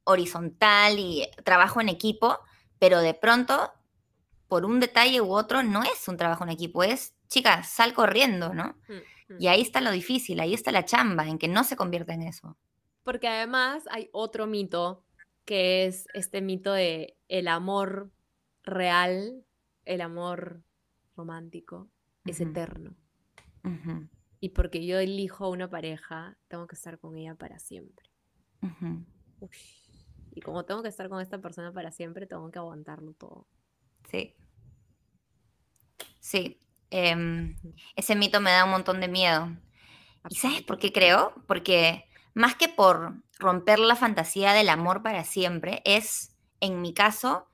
[0.06, 2.40] horizontal y trabajo en equipo,
[2.80, 3.72] pero de pronto,
[4.54, 8.54] por un detalle u otro, no es un trabajo en equipo, es, chicas, sal corriendo,
[8.54, 8.78] ¿no?
[8.88, 9.38] Mm, mm.
[9.40, 12.22] Y ahí está lo difícil, ahí está la chamba, en que no se convierta en
[12.22, 12.56] eso.
[13.02, 15.08] Porque además hay otro mito
[15.44, 18.12] que es este mito de el amor
[18.62, 19.44] real,
[19.86, 20.62] el amor
[21.16, 21.90] romántico,
[22.24, 22.96] es eterno.
[24.40, 28.06] Y porque yo elijo a una pareja, tengo que estar con ella para siempre.
[30.30, 33.48] Y como tengo que estar con esta persona para siempre, tengo que aguantarlo todo.
[34.12, 34.36] Sí.
[36.24, 36.58] Sí.
[36.90, 37.58] em,
[37.98, 39.50] ese mito me da un montón de miedo.
[40.30, 41.34] ¿Y sabes por qué creo?
[41.48, 47.50] Porque más que por romper la fantasía del amor para siempre, es, en mi caso,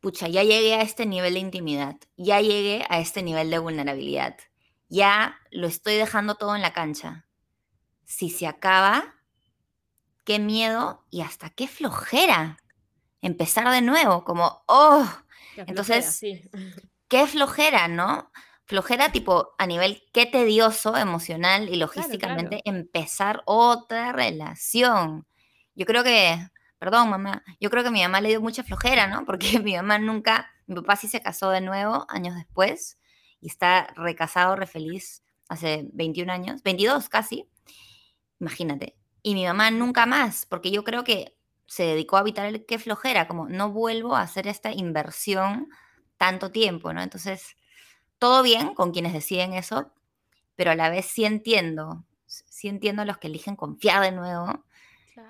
[0.00, 4.36] pucha, ya llegué a este nivel de intimidad, ya llegué a este nivel de vulnerabilidad,
[4.88, 7.26] ya lo estoy dejando todo en la cancha.
[8.04, 9.16] si se acaba,
[10.24, 12.58] qué miedo y hasta qué flojera
[13.22, 15.06] empezar de nuevo, como, oh,
[15.56, 16.20] entonces,
[17.08, 18.30] qué flojera, ¿no?
[18.64, 25.26] Flojera tipo a nivel qué tedioso emocional y logísticamente empezar otra relación.
[25.74, 26.38] Yo creo que,
[26.78, 29.24] perdón mamá, yo creo que mi mamá le dio mucha flojera, ¿no?
[29.24, 32.98] Porque mi mamá nunca, mi papá sí se casó de nuevo años después
[33.40, 37.48] y está recasado, refeliz hace 21 años, 22 casi.
[38.38, 38.96] Imagínate.
[39.22, 42.78] Y mi mamá nunca más, porque yo creo que se dedicó a evitar el qué
[42.78, 45.68] flojera, como no vuelvo a hacer esta inversión
[46.18, 47.00] tanto tiempo, ¿no?
[47.00, 47.56] Entonces,
[48.18, 49.92] todo bien con quienes deciden eso,
[50.56, 54.64] pero a la vez sí entiendo, sí entiendo a los que eligen confiar de nuevo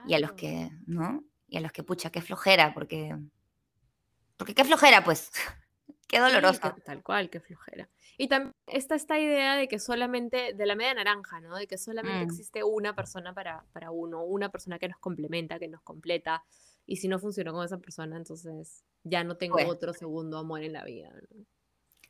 [0.07, 1.23] y a los que, ¿no?
[1.49, 3.17] Y a los que, pucha, qué flojera, porque,
[4.37, 5.31] porque qué flojera, pues,
[6.09, 6.75] qué doloroso.
[6.85, 7.89] tal cual, qué flojera.
[8.17, 11.57] Y también está esta idea de que solamente, de la media naranja, ¿no?
[11.57, 12.29] De que solamente mm.
[12.29, 16.45] existe una persona para, para uno, una persona que nos complementa, que nos completa.
[16.89, 20.63] Y si no funcionó con esa persona, entonces ya no tengo pues otro segundo amor
[20.63, 21.11] en la vida.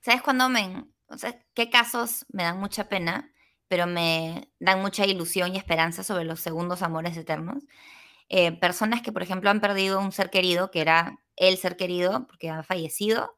[0.00, 0.86] ¿Sabes cuándo me...
[1.08, 3.32] O sea, qué casos me dan mucha pena,
[3.66, 7.64] pero me dan mucha ilusión y esperanza sobre los segundos amores eternos?
[8.28, 12.26] Eh, personas que, por ejemplo, han perdido un ser querido, que era el ser querido,
[12.26, 13.34] porque ha fallecido,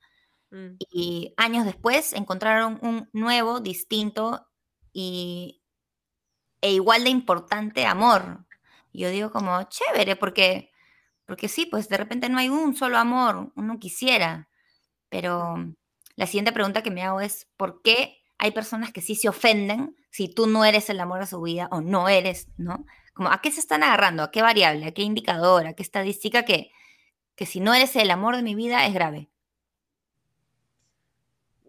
[0.50, 0.76] Mm.
[0.90, 4.46] Y años después encontraron un nuevo, distinto
[4.92, 5.62] y,
[6.61, 8.46] e igual de importante amor.
[8.92, 10.69] yo digo como, chévere, porque,
[11.31, 14.49] porque sí, pues de repente no hay un solo amor, uno quisiera.
[15.09, 15.73] Pero
[16.16, 19.95] la siguiente pregunta que me hago es, ¿por qué hay personas que sí se ofenden
[20.11, 22.85] si tú no eres el amor de su vida o no eres, ¿no?
[23.14, 24.25] Como, ¿a qué se están agarrando?
[24.25, 24.87] ¿A qué variable?
[24.87, 25.69] ¿A qué indicador?
[25.69, 26.73] ¿A qué estadística que,
[27.37, 29.31] que si no eres el amor de mi vida es grave?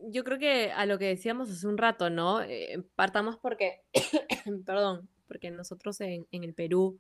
[0.08, 2.41] yo creo que a lo que decíamos hace un rato, ¿no?
[2.41, 3.84] Eh, partamos porque,
[4.65, 7.00] perdón, porque nosotros en, el Perú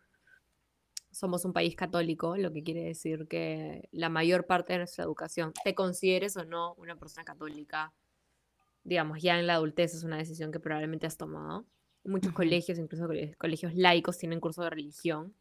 [1.11, 5.53] somos un país católico, lo que quiere decir que la mayor parte de nuestra educación,
[5.63, 7.93] te consideres o no una persona católica,
[8.83, 11.65] digamos, ya en la adultez es una decisión que probablemente has tomado.
[12.03, 15.35] Muchos colegios, incluso colegios laicos, tienen curso de religión.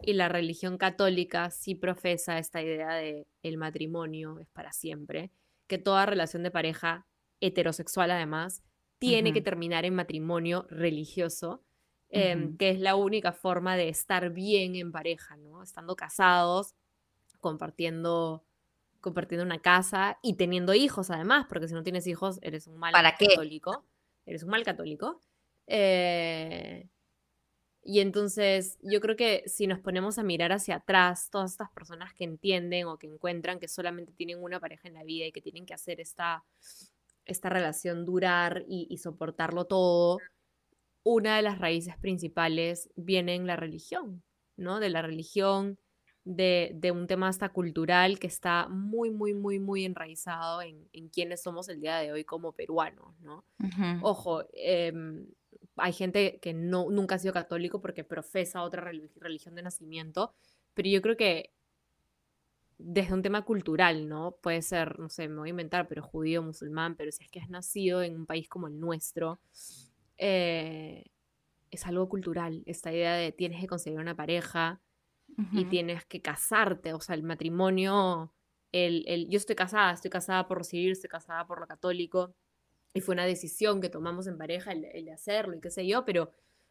[0.00, 5.32] Y la religión católica sí profesa esta idea de el matrimonio es para siempre
[5.66, 7.06] que toda relación de pareja
[7.40, 8.62] heterosexual además
[8.98, 11.62] tiene que terminar en matrimonio religioso,
[12.10, 15.62] em, que es la única forma de estar bien en pareja, ¿no?
[15.62, 16.74] Estando casados,
[17.40, 18.44] compartiendo,
[19.00, 22.92] compartiendo una casa y teniendo hijos además, porque si no tienes hijos eres un mal
[22.92, 23.84] católico.
[24.24, 25.20] Eres un mal católico.
[25.66, 26.88] Eh,
[27.88, 32.12] y entonces yo creo que si nos ponemos a mirar hacia atrás, todas estas personas
[32.14, 35.40] que entienden o que encuentran que solamente tienen una pareja en la vida y que
[35.40, 36.44] tienen que hacer esta,
[37.26, 40.18] esta relación durar y, soportarlo todo,
[41.08, 44.24] una de las raíces principales viene en la religión,
[44.56, 44.80] ¿no?
[44.80, 45.78] De la religión,
[46.24, 51.44] de, un tema hasta cultural que está muy, muy, muy, muy enraizado en, en quiénes
[51.44, 53.44] somos el día de hoy como peruanos, ¿no?
[54.02, 54.92] Ojo, eh,
[55.76, 58.90] hay gente que no, nunca ha sido católico porque profesa otra
[59.20, 60.34] religión de nacimiento,
[60.74, 61.52] pero yo creo que
[62.78, 64.36] desde un tema cultural, ¿no?
[64.42, 67.38] Puede ser, no sé, me voy a inventar, pero judío, musulmán, pero si es que
[67.38, 69.38] has nacido en un país como el nuestro,
[70.18, 71.04] eh,
[71.70, 74.80] es algo cultural, esta idea de tienes que conseguir una pareja
[75.52, 78.32] y tienes que casarte, o sea, el matrimonio,
[78.72, 82.34] el, el, yo estoy casada, estoy casada por recibir, estoy casada por lo católico,
[82.96, 86.06] y fue una decisión que tomamos en pareja el, de hacerlo y qué sé yo,
[86.06, 86.30] pero,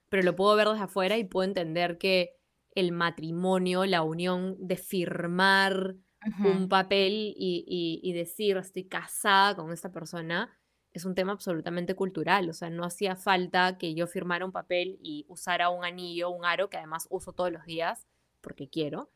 [0.10, 2.32] pero lo puedo ver desde afuera y puedo entender que
[2.74, 5.96] el matrimonio, la unión de firmar
[6.44, 10.58] un papel y, y, decir estoy casada con esta persona
[10.98, 14.98] es un tema absolutamente cultural, o sea, no hacía falta que yo firmara un papel
[15.02, 18.08] y usara un anillo, un aro, que además uso todos los días
[18.42, 19.10] porque quiero.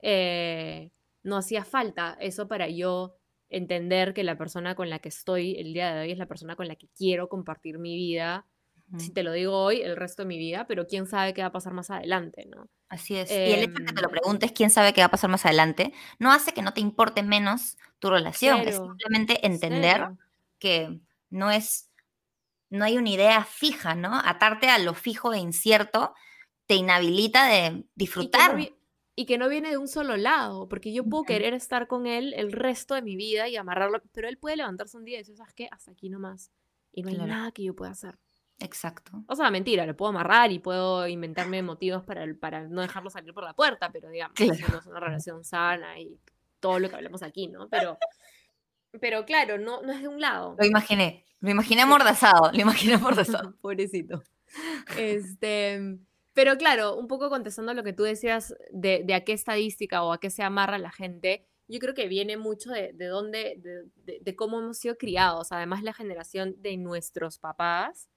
[0.00, 0.90] Eh,
[1.22, 3.16] no hacía falta eso para yo
[3.50, 6.56] entender que la persona con la que estoy el día de hoy es la persona
[6.56, 8.46] con la que quiero compartir mi vida.
[8.98, 11.48] Si te lo digo hoy, el resto de mi vida, pero quién sabe qué va
[11.48, 12.68] a pasar más adelante, ¿no?
[12.88, 13.32] Así es.
[13.32, 15.28] y el hecho de que te lo em preguntes, quién sabe qué va a pasar
[15.28, 18.60] más adelante, no hace que no te importe menos tu relación.
[18.60, 20.06] es simplemente entender
[20.60, 21.00] que
[21.36, 21.90] no es,
[22.70, 24.20] no hay una idea fija, ¿no?
[24.24, 26.14] Atarte a lo fijo e incierto
[26.66, 28.58] te inhabilita de disfrutar
[29.14, 32.34] y que no viene de un solo lado, porque yo puedo querer estar con él
[32.34, 35.36] el resto de mi vida y amarrarlo, pero él puede levantarse un día y decir,
[35.36, 35.68] ¿sabes qué?
[35.70, 36.50] Hasta aquí nomás.
[36.92, 38.18] Y no hay nada que yo pueda hacer.
[38.58, 39.24] Exacto.
[39.26, 43.32] O sea, mentira, lo puedo amarrar y puedo inventarme motivos para, para no dejarlo salir
[43.32, 44.78] por la puerta, pero digamos, claro.
[44.78, 46.18] es una relación sana y
[46.60, 47.68] todo lo que hablamos aquí, ¿no?
[47.68, 47.98] Pero,
[49.00, 50.56] pero claro, no, no es de un lado.
[50.58, 53.54] Lo imaginé, lo imaginé amordazado, lo imaginé amordazado.
[53.60, 54.22] Pobrecito.
[54.96, 55.98] Este,
[56.32, 60.12] Pero claro, un poco contestando lo que tú decías de, de, a qué estadística o
[60.12, 63.60] a qué se amarra la gente, yo creo que viene mucho de, de dónde,
[64.04, 65.50] de, de, cómo hemos sido criados.
[65.50, 68.08] Además, la generación de nuestros papás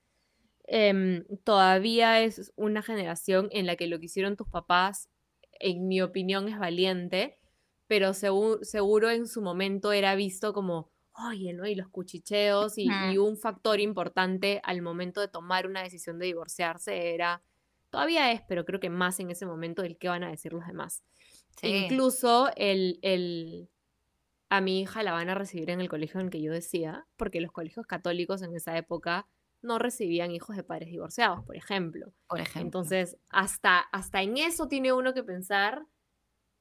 [0.72, 5.10] eh, todavía es una generación en la que lo que hicieron tus papás,
[5.60, 7.40] en mi opinión, es valiente,
[7.90, 10.92] pero seguro, seguro en su momento era visto como,
[11.28, 11.66] oye, ¿no?
[11.66, 16.28] Y los cuchicheos y, y un factor importante al momento de tomar una decisión de
[16.28, 17.42] divorciarse era,
[17.90, 20.68] todavía es, pero creo que más en ese momento el qué van a decir los
[20.68, 21.04] demás.
[21.64, 23.72] Incluso el, el,
[24.50, 27.08] a mi hija la van a recibir en el colegio en el que yo decía,
[27.18, 29.28] porque los colegios católicos en esa época
[29.64, 32.14] no recibían hijos de padres divorciados, por ejemplo.
[32.28, 32.62] Por ejemplo.
[32.62, 35.88] Entonces, hasta, hasta en eso tiene uno que pensar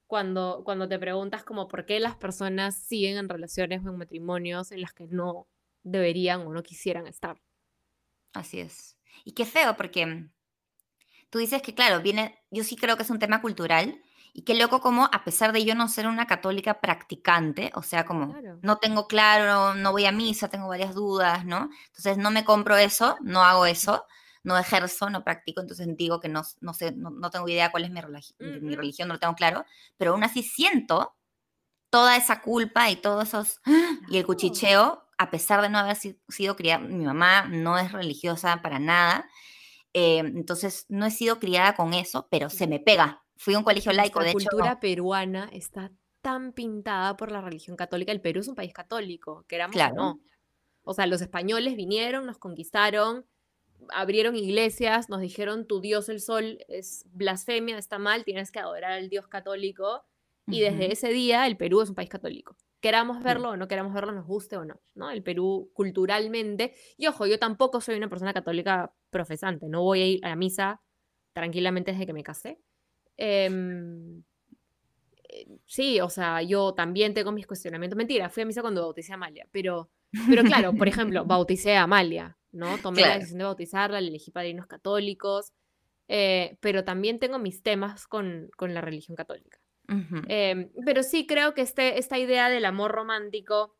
[0.08, 4.72] cuando, cuando te preguntas como por qué las personas siguen en relaciones o en matrimonios
[4.72, 5.46] en las que no
[5.84, 7.40] deberían o no quisieran estar.
[8.32, 8.98] Así es.
[9.24, 10.26] Y qué feo, porque
[11.30, 14.54] tú dices que, claro, viene, yo sí creo que es un tema cultural, y qué
[14.54, 18.76] loco como, a pesar de yo no ser una católica practicante, o sea, como no
[18.76, 21.70] tengo claro, no voy a misa, tengo varias dudas, ¿no?
[21.86, 24.06] Entonces no me compro eso, no hago eso,
[24.48, 27.90] no ejerzo, no practico, entonces digo que no, no sé, no, tengo idea cuál es
[27.90, 28.00] mi,
[28.60, 29.64] mi religión, no lo tengo claro,
[29.96, 31.14] pero aún así siento
[31.90, 33.60] toda esa culpa y todos esos,
[34.08, 38.62] y el cuchicheo, a pesar de no haber sido criada, mi mamá no es religiosa
[38.62, 39.28] para nada,
[39.92, 43.64] eh, entonces no he sido criada con eso, pero se me pega, fui a un
[43.64, 44.38] colegio laico, de hecho.
[44.38, 48.12] La cultura peruana está tan pintada por la religión católica.
[48.12, 49.94] El Perú es un país católico, queramos claro.
[49.94, 50.20] o no.
[50.82, 53.26] O sea, los españoles vinieron, nos conquistaron,
[53.92, 58.92] abrieron iglesias, nos dijeron tu Dios el sol es blasfemia, está mal, tienes que adorar
[58.92, 60.04] al Dios católico.
[60.50, 62.56] Y desde ese día el Perú es un país católico.
[62.80, 65.10] Queramos verlo o no queramos verlo, nos guste o no, ¿no?
[65.10, 66.74] El Perú culturalmente.
[66.96, 70.36] Y ojo, yo tampoco soy una persona católica profesante, no voy a ir a la
[70.36, 70.80] misa
[71.34, 72.60] tranquilamente desde que me casé.
[73.16, 74.22] Em,
[75.28, 77.96] eh, sí, o sea, yo también tengo mis cuestionamientos.
[77.96, 79.90] Mentira, fui a misa cuando bauticé a Amalia, pero,
[80.28, 82.78] pero claro, por ejemplo, bauticé a Amalia, ¿no?
[82.78, 85.52] Tomé la decisión de bautizarla, le elegí padrinos católicos,
[86.08, 89.58] eh, pero también tengo mis temas con, con la religión católica.
[90.28, 93.74] Em, pero sí creo que este, esta idea del amor romántico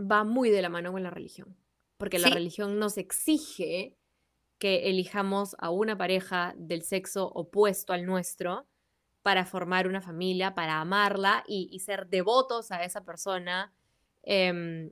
[0.00, 1.56] va muy de la mano con la religión,
[1.98, 3.96] porque la religión nos exige
[4.58, 8.66] que elijamos a una pareja del sexo opuesto al nuestro
[9.22, 13.72] para formar una familia, para amarla y, ser devotos a esa persona.
[14.22, 14.90] Em,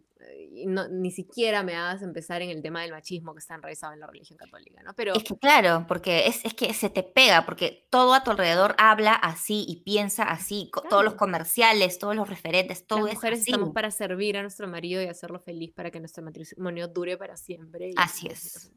[0.91, 4.07] ni siquiera me hagas empezar en el tema del machismo que está enraizado en la
[4.07, 4.93] religión católica, ¿no?
[4.95, 5.15] Pero...
[5.15, 9.15] Es que claro, porque es, que se te pega, porque todo a tu alrededor habla
[9.15, 13.91] así y piensa así, todos los comerciales, todos los referentes, todo Las mujeres estamos para
[13.91, 17.93] servir a nuestro marido y hacerlo feliz para que nuestro matrimonio dure para siempre.
[17.97, 18.73] así es.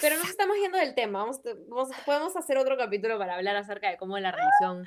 [0.00, 1.26] Pero nos estamos yendo del tema.
[2.06, 4.86] podemos hacer otro capítulo para hablar acerca de cómo la religión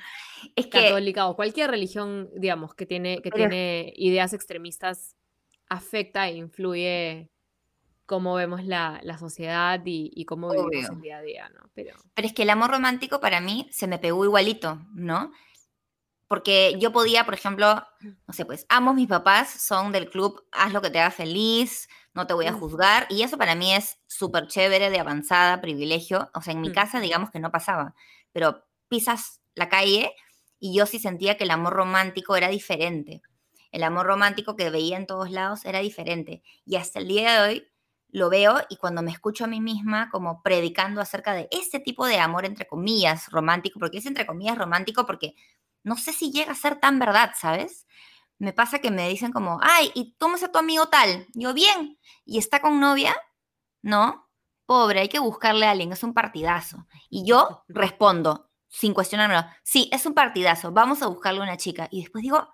[0.70, 5.14] católica o cualquier religión, digamos, que tiene, que tiene ideas extremistas
[5.68, 7.28] afecta e influye
[8.06, 11.68] cómo vemos la, sociedad y, cómo vivimos el día a día, ¿no?
[11.74, 11.96] Pero...
[12.14, 15.32] Pero es que el amor romántico para mí se me pegó igualito, ¿no?
[16.28, 20.72] Porque yo podía, por ejemplo, no sé, pues ambos mis papás son del club Haz
[20.72, 22.58] lo que te haga feliz, no te voy a mm.
[22.58, 23.06] juzgar.
[23.10, 26.30] Y eso para mí es súper chévere, de avanzada, privilegio.
[26.34, 26.74] O sea, en mi mm.
[26.74, 27.94] casa digamos que no pasaba,
[28.32, 30.12] pero pisas la calle
[30.58, 33.22] y yo sí sentía que el amor romántico era diferente.
[33.70, 36.42] El amor romántico que veía en todos lados era diferente.
[36.64, 37.68] Y hasta el día de hoy
[38.10, 42.06] lo veo y cuando me escucho a mí misma como predicando acerca de ese tipo
[42.06, 45.34] de amor, entre comillas, romántico, porque es entre comillas romántico porque
[45.86, 47.86] no sé si llega a ser tan verdad, ¿sabes?
[48.38, 51.26] me pasa que me dicen como, ay, ¿y cómo es a tu amigo tal?
[51.34, 51.98] Yo, bien.
[52.24, 53.16] ¿Y está con novia?
[53.82, 54.28] No.
[54.66, 56.86] Pobre, hay que buscarle a alguien, es un partidazo.
[57.08, 61.88] Y yo respondo, sin cuestionármelo, sí, es un partidazo, vamos a buscarle una chica.
[61.90, 62.48] Y después digo,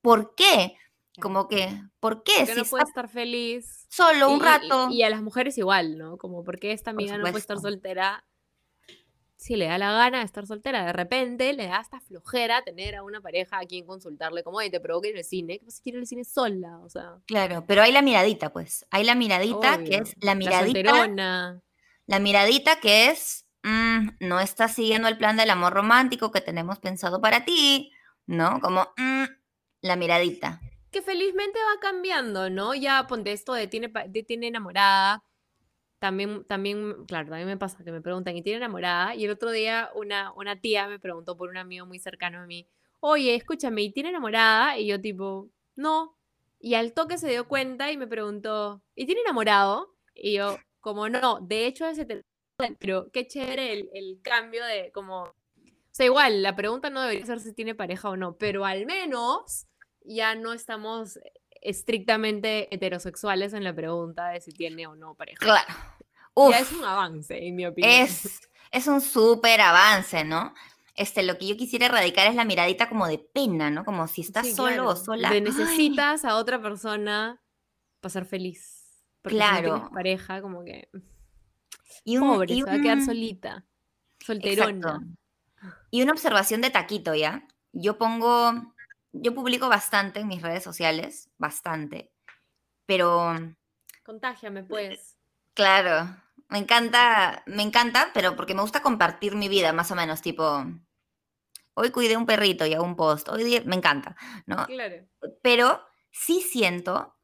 [0.00, 0.76] ¿por qué?
[1.20, 2.32] Como que, ¿por qué?
[2.38, 3.86] Porque si no puede estar feliz.
[3.90, 4.88] Solo un rato.
[4.90, 6.16] Y, a las mujeres igual, ¿no?
[6.16, 8.24] Como, ¿por qué esta amiga no puede estar soltera
[9.42, 12.94] si le da la gana de estar soltera, de repente le da esta flojera tener
[12.94, 15.98] a una pareja a quien consultarle como, te provoca ir al cine, que pasa quiere
[15.98, 17.18] ir al cine sola, o sea.
[17.26, 21.08] Claro, pero hay la miradita, pues, hay la miradita que es la miradita.
[21.08, 21.60] La,
[22.06, 26.78] la miradita que es, mm, no estás siguiendo el plan del amor romántico que tenemos
[26.78, 27.90] pensado para ti,
[28.26, 28.60] ¿no?
[28.60, 29.24] Como, mm,
[29.80, 30.60] la miradita.
[30.92, 32.74] Que felizmente va cambiando, ¿no?
[32.74, 35.24] Ya ponte esto de tiene, de tiene enamorada,
[36.02, 39.14] también, también, claro, también me pasa que me preguntan, ¿y tiene enamorada?
[39.14, 42.46] Y el otro día una, una tía me preguntó por un amigo muy cercano a
[42.46, 42.66] mí,
[42.98, 44.76] oye, escúchame, ¿y tiene enamorada?
[44.78, 46.18] Y yo tipo, no.
[46.58, 49.94] Y al toque se dio cuenta y me preguntó, ¿y tiene enamorado?
[50.12, 52.04] Y yo, como no, de hecho es
[52.80, 55.22] pero qué chévere el, el cambio de como...
[55.22, 55.34] O
[55.92, 59.68] sea, igual, la pregunta no debería ser si tiene pareja o no, pero al menos
[60.00, 61.20] ya no estamos
[61.62, 65.38] estrictamente heterosexuales en la pregunta de si tiene o no pareja.
[65.38, 65.72] Claro.
[66.36, 67.92] Ya es un avance, en mi opinión.
[67.92, 70.54] Es, es un súper avance, ¿no?
[70.94, 73.84] Este, lo que yo quisiera erradicar es la miradita como de pena, ¿no?
[73.84, 75.30] Como si estás solo o sola.
[75.30, 77.40] De necesitas a otra persona
[78.00, 79.04] para ser feliz.
[79.22, 79.76] Porque claro.
[79.76, 80.88] Si no pareja, como que.
[82.04, 83.64] Y un, Pobre, se va a quedar solita.
[84.20, 85.06] Solterona.
[85.90, 87.46] Y una observación de taquito, ¿ya?
[87.72, 88.72] Yo pongo
[89.12, 92.10] yo publico bastante en mis redes sociales, bastante,
[92.86, 93.34] pero...
[94.02, 95.11] Contágiame, pues.
[95.54, 96.16] Claro,
[96.48, 100.64] me encanta, me encanta, pero porque me gusta compartir mi vida, más o menos, tipo,
[101.74, 104.66] hoy cuidé un perrito y hago un post, hoy me encanta, ¿no?
[104.66, 105.06] Claro.
[105.42, 107.16] Pero sí siento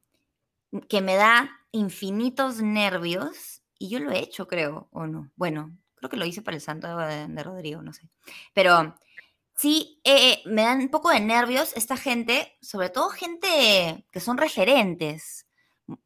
[0.88, 5.30] que me da infinitos nervios, y yo lo he hecho, creo, o no.
[5.36, 8.08] Bueno, creo que lo hice para el santo de Rodrigo, no sé.
[8.54, 8.94] Pero
[9.54, 14.38] sí eh, me dan un poco de nervios esta gente, sobre todo gente que son
[14.38, 15.47] referentes,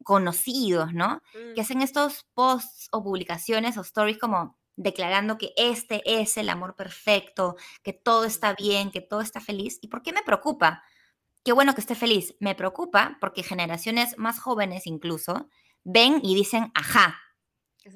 [0.03, 1.21] conocidos, ¿no?
[1.33, 1.59] Que mm.
[1.59, 7.55] hacen estos posts o publicaciones o stories como declarando que este es el amor perfecto,
[7.83, 9.77] que todo está bien, que todo está feliz.
[9.81, 10.83] ¿Y por qué me preocupa?
[11.43, 12.35] Qué bueno que esté feliz.
[12.39, 15.49] Me preocupa porque generaciones más jóvenes incluso
[15.83, 17.19] ven y dicen, ajá,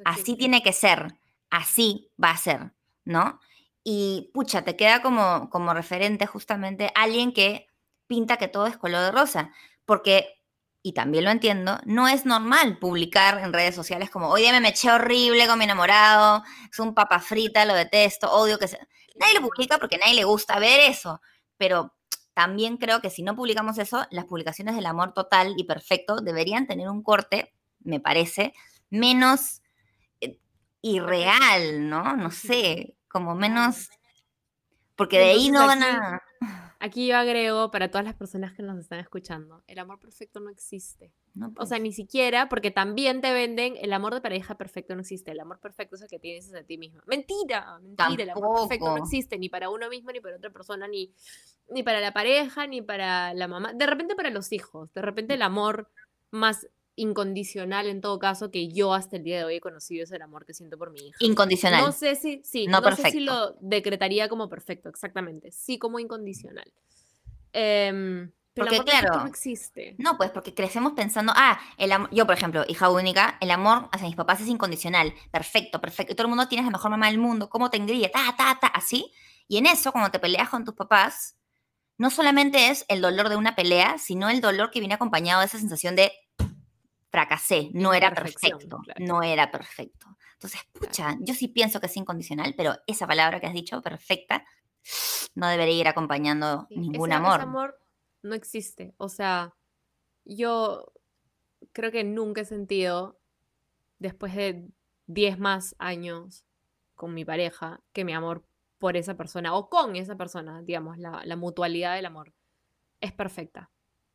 [0.05, 1.19] así tiene que ser,
[1.49, 2.73] así va a ser,
[3.05, 3.39] ¿no?
[3.89, 7.67] y pucha, te queda como, como referente justamente alguien que
[8.05, 9.53] pinta que todo es color de rosa,
[9.85, 10.36] porque,
[10.87, 14.69] y también lo entiendo, no es normal publicar en redes sociales como, hoy día me
[14.69, 18.79] eché horrible con mi enamorado, es un papa frita, lo detesto, odio que se...
[19.19, 21.19] Nadie lo publica porque a nadie le gusta ver eso,
[21.57, 21.93] pero
[22.33, 26.67] también creo que si no publicamos eso, las publicaciones del amor total y perfecto deberían
[26.67, 28.53] tener un corte, me parece,
[28.89, 29.61] menos
[30.21, 30.39] eh,
[30.81, 32.15] irreal, ¿no?
[32.15, 33.89] No sé, como menos,
[34.95, 36.21] porque de ahí no van a...
[36.79, 40.49] Aquí yo agrego para todas las personas que nos están escuchando, el amor perfecto no
[40.49, 41.11] existe.
[41.57, 41.81] O sea, pues.
[41.81, 45.31] ni siquiera, porque también te venden el amor de pareja perfecto no existe.
[45.31, 47.01] El amor perfecto es el que tienes a ti mismo.
[47.05, 50.87] Mentira, mentira, el amor perfecto no existe ni para uno mismo, ni para otra persona,
[50.87, 51.13] ni,
[51.69, 53.73] ni para la pareja, ni para la mamá.
[53.73, 54.91] De repente para los hijos.
[54.93, 55.89] De repente el amor
[56.31, 56.67] más
[56.97, 60.21] incondicional en todo caso que yo hasta el día de hoy he conocido es el
[60.21, 61.17] amor que siento por mi hija.
[61.21, 61.85] Incondicional.
[61.85, 65.51] No sé si, sí, no, sé si lo decretaría como perfecto, exactamente.
[65.51, 66.69] Sí, como incondicional.
[67.53, 69.95] Em, pero porque, el amor claro, no existe.
[69.99, 74.07] No, pues porque crecemos pensando, ah, el yo por ejemplo, hija única, el amor hacia
[74.07, 76.13] mis papás es incondicional, perfecto, perfecto.
[76.13, 78.11] Y todo el mundo tiene la mejor mamá del mundo, ¿cómo tendría?
[78.11, 79.11] Ta, ta, ta, así.
[79.47, 81.37] Y en eso, cuando te peleas con tus papás,
[81.99, 85.45] no solamente es el dolor de una pelea, sino el dolor que viene acompañado de
[85.45, 86.11] esa sensación de
[87.17, 90.17] fracasé, no era perfecto, no era perfecto.
[90.33, 94.45] Entonces, pucha, yo sí pienso que es incondicional, pero esa palabra que has dicho, perfecta,
[95.35, 97.39] no debería ir acompañando ningún amor.
[97.39, 97.79] Ese amor
[98.21, 98.93] no existe.
[98.97, 99.55] O sea,
[100.25, 100.93] yo
[101.71, 103.19] creo que nunca he sentido,
[103.97, 104.67] después de
[105.07, 106.45] 10 más años
[106.93, 108.45] con mi pareja, que mi amor
[108.77, 112.31] por esa persona o con esa persona, digamos, la, mutualidad del amor,
[113.01, 113.71] es perfecta.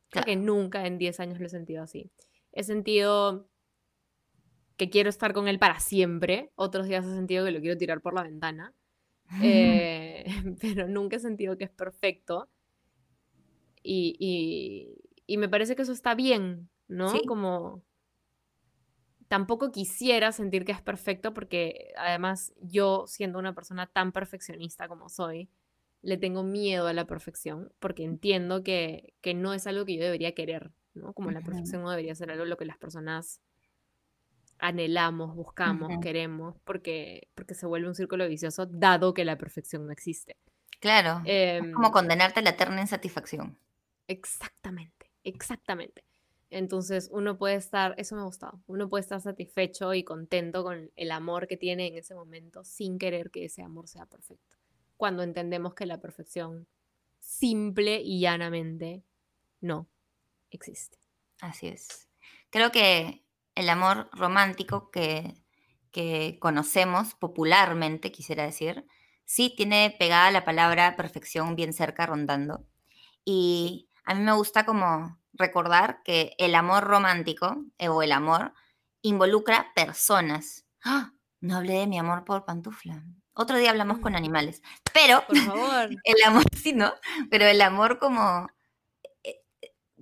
[0.09, 2.09] Creo que nunca en 10 años lo he sentido así.
[2.53, 3.49] He sentido
[4.77, 6.51] que quiero estar con él para siempre.
[6.55, 8.73] Otros días he sentido que lo quiero tirar por la ventana.
[9.41, 10.25] Eh,
[10.61, 12.49] pero nunca he sentido que es perfecto.
[13.83, 14.95] Y,
[15.27, 17.11] me parece que eso está bien, ¿no?
[17.27, 17.83] Como
[19.27, 25.09] tampoco quisiera sentir que es perfecto porque además yo siendo una persona tan perfeccionista como
[25.09, 25.49] soy,
[26.03, 30.03] le tengo miedo a la perfección porque entiendo que, que no es algo que yo
[30.03, 31.13] debería querer, ¿no?
[31.13, 33.41] Como la perfección no debería ser algo lo que las personas
[34.59, 39.91] anhelamos, buscamos, queremos, porque, porque se vuelve un círculo vicioso dado que la perfección no
[39.91, 40.37] existe.
[40.79, 41.21] Claro.
[41.25, 43.57] es como em, condenarte a la eterna insatisfacción.
[44.07, 46.03] Exactamente, exactamente.
[46.49, 50.91] Entonces uno puede estar, eso me ha gustado, uno puede estar satisfecho y contento con
[50.95, 54.57] el amor que tiene en ese momento sin querer que ese amor sea perfecto.
[54.95, 56.67] Cuando entendemos que la perfección
[57.19, 59.03] simple y llanamente
[59.61, 59.87] no
[60.57, 60.97] existe.
[61.41, 62.07] Así es.
[62.49, 63.25] Creo que
[63.55, 65.35] el amor romántico que,
[66.39, 68.85] conocemos popularmente, quisiera decir,
[69.25, 72.65] sí tiene pegada la palabra perfección bien cerca rondando.
[73.25, 78.53] Y a mí me gusta como recordar que el amor romántico eh, o el amor
[79.01, 80.65] involucra personas.
[80.83, 81.13] ¡Ah!
[81.41, 83.03] No hablé de mi amor por pantufla.
[83.33, 84.61] Otro día hablamos con animales.
[84.93, 85.89] Pero por favor.
[86.03, 86.93] el amor, sí, ¿no?
[87.29, 88.47] Pero el amor como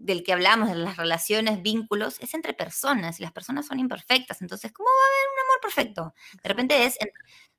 [0.04, 4.42] del que hablamos, de las relaciones, vínculos, es entre personas y las personas son imperfectas.
[4.42, 6.14] Entonces, ¿cómo va a haber un amor perfecto.
[6.44, 6.98] De repente es,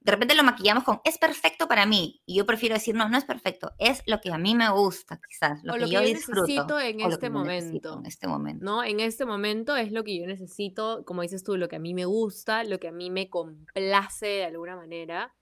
[0.01, 2.21] de repente lo maquillamos con es perfecto para mí.
[2.27, 3.73] Y yo prefiero decir, no, no es perfecto.
[3.79, 5.63] Es lo que a mí me gusta, quizás.
[5.63, 6.81] Lo, o que, lo que yo, necesito disfruto.
[6.81, 7.99] en o lo este necesito momento.
[8.01, 8.65] En este momento.
[8.65, 8.85] ¿no?
[8.85, 11.95] En este momento es lo que yo necesito, como dices tú, lo que a mí
[11.95, 15.35] me gusta, lo que a mí me complace de alguna manera,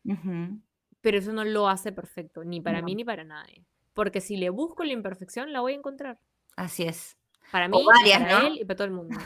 [1.01, 2.85] pero eso no lo hace perfecto, ni para No.
[2.85, 3.65] mí ni para nadie.
[3.95, 6.21] Porque si le busco la imperfección, la voy a encontrar.
[6.57, 7.17] Así es.
[7.51, 8.47] Para O mí, y varias, para ¿no?
[8.49, 9.19] él y para todo el mundo.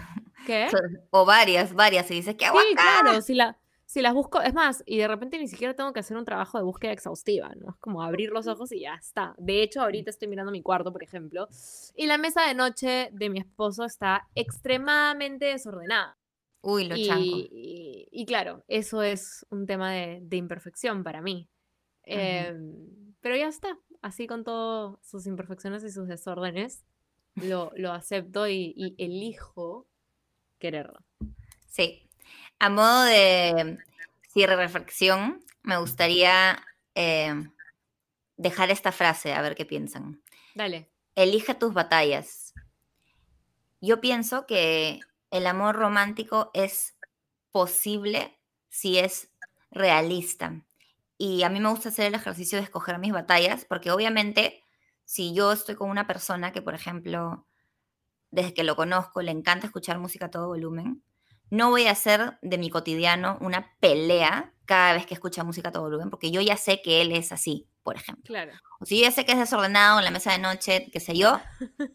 [0.47, 0.66] ¿Qué?
[1.11, 2.11] O varias, varias.
[2.11, 3.03] Y dices, ¿qué hago Sí, acá?
[3.03, 3.57] claro, si, la,
[3.87, 6.59] si las busco, es más, y de repente ni siquiera tengo que hacer un trabajo
[6.59, 7.70] de búsqueda exhaustiva, ¿no?
[7.70, 9.35] Es como abrir los ojos y ya está.
[9.39, 11.49] De hecho, ahorita estoy mirando mi cuarto, por ejemplo,
[11.95, 16.18] y la mesa de noche de mi esposo está extremadamente desordenada.
[16.62, 17.39] Uy, lo Y, chanco.
[17.51, 21.49] y- y claro, eso es un tema de, de imperfección para mí.
[22.05, 26.85] Em, pero ya está, así con todas sus imperfecciones y sus desórdenes,
[27.35, 29.87] lo, lo acepto y, y elijo
[30.59, 31.01] quererlo.
[31.68, 32.09] Sí.
[32.59, 33.78] A modo de
[34.32, 36.64] cierre reflexión, me gustaría
[36.95, 37.35] eh,
[38.37, 40.22] dejar esta frase, a ver qué piensan.
[40.55, 40.91] Dale.
[41.14, 42.55] Elige tus batallas.
[43.80, 46.97] Yo pienso que el amor romántico es
[47.53, 49.30] posible si es
[49.70, 50.64] realista.
[51.18, 54.63] Y a mí me gusta hacer el ejercicio de escoger mis batallas, porque obviamente
[55.05, 57.46] si yo estoy con una persona que, por ejemplo,
[58.30, 61.02] desde que lo conozco, le encanta escuchar música a todo volumen,
[61.50, 65.72] no voy a hacer de mi cotidiano una pelea cada vez que escucha música a
[65.72, 68.24] todo volumen, porque yo ya sé que él es así, por ejemplo.
[68.24, 68.52] Claro.
[68.80, 71.16] O si yo ya sé que es desordenado en la mesa de noche, qué sé
[71.16, 71.40] yo,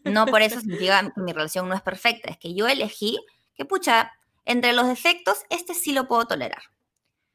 [0.04, 2.30] no por eso significa que mi relación no es perfecta.
[2.30, 3.18] Es que yo elegí
[3.54, 4.12] que, pucha,
[4.44, 6.62] entre los defectos, este sí lo puedo tolerar.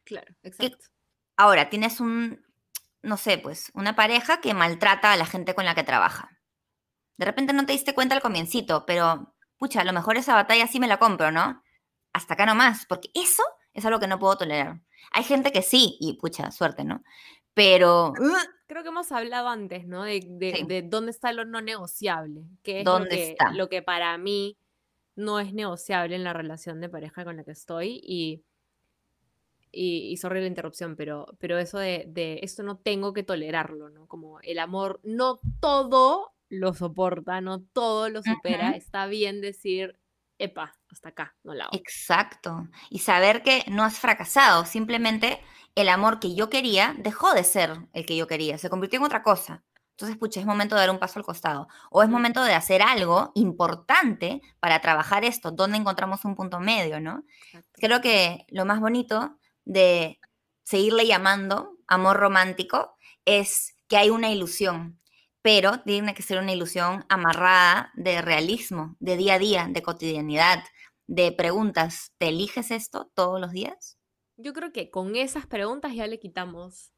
[0.03, 0.85] Claro, exacto.
[1.37, 2.44] Ahora, tienes un,
[3.05, 6.29] no sé, pues, una pareja que maltrata a la gente con la que trabaja.
[7.17, 10.67] De repente no te diste cuenta al comiencito, pero, pucha, a lo mejor esa batalla
[10.67, 11.63] sí me la compro, ¿no?
[12.13, 13.43] Hasta acá nomás, porque eso
[13.73, 14.81] es algo que no puedo tolerar.
[15.11, 17.03] Hay gente que sí, y pucha, suerte, ¿no?
[17.53, 18.13] Pero,
[18.67, 20.03] Creo que hemos hablado antes, ¿no?
[20.03, 20.63] De, de- Sí.
[20.65, 23.51] de dónde está lo no negociable, que es lo ¿Dónde que, está?
[23.51, 24.57] lo que para mí
[25.15, 28.43] no es negociable en la relación de pareja con la que estoy y,
[29.75, 33.89] y, y sorry la interrupción, pero, pero eso de, de esto no tengo que tolerarlo,
[33.89, 34.07] ¿no?
[34.07, 38.77] Como el amor no todo lo soporta, no todo lo supera, Ujú.
[38.77, 39.99] está bien decir,
[40.37, 41.77] epa, hasta acá, no la hago.
[41.77, 42.67] Exacto.
[42.89, 45.39] Y saber que no has fracasado, simplemente
[45.75, 49.05] el amor que yo quería dejó de ser el que yo quería, se convirtió en
[49.05, 49.63] otra cosa.
[49.91, 51.67] Entonces, pucha, es momento de dar un paso al costado.
[51.89, 56.99] O es momento de hacer algo importante para trabajar esto, donde encontramos un punto medio,
[56.99, 57.23] ¿no?
[57.45, 57.69] Exacto.
[57.73, 60.19] Creo que lo más bonito de
[60.63, 64.99] seguirle llamando amor romántico es que hay una ilusión,
[65.41, 70.63] pero tiene que ser una ilusión amarrada de realismo, de día a día, de cotidianidad,
[71.07, 72.13] de preguntas.
[72.17, 73.97] ¿Te eliges esto todos los días?
[74.37, 76.91] Yo creo que con esas preguntas ya le quitamos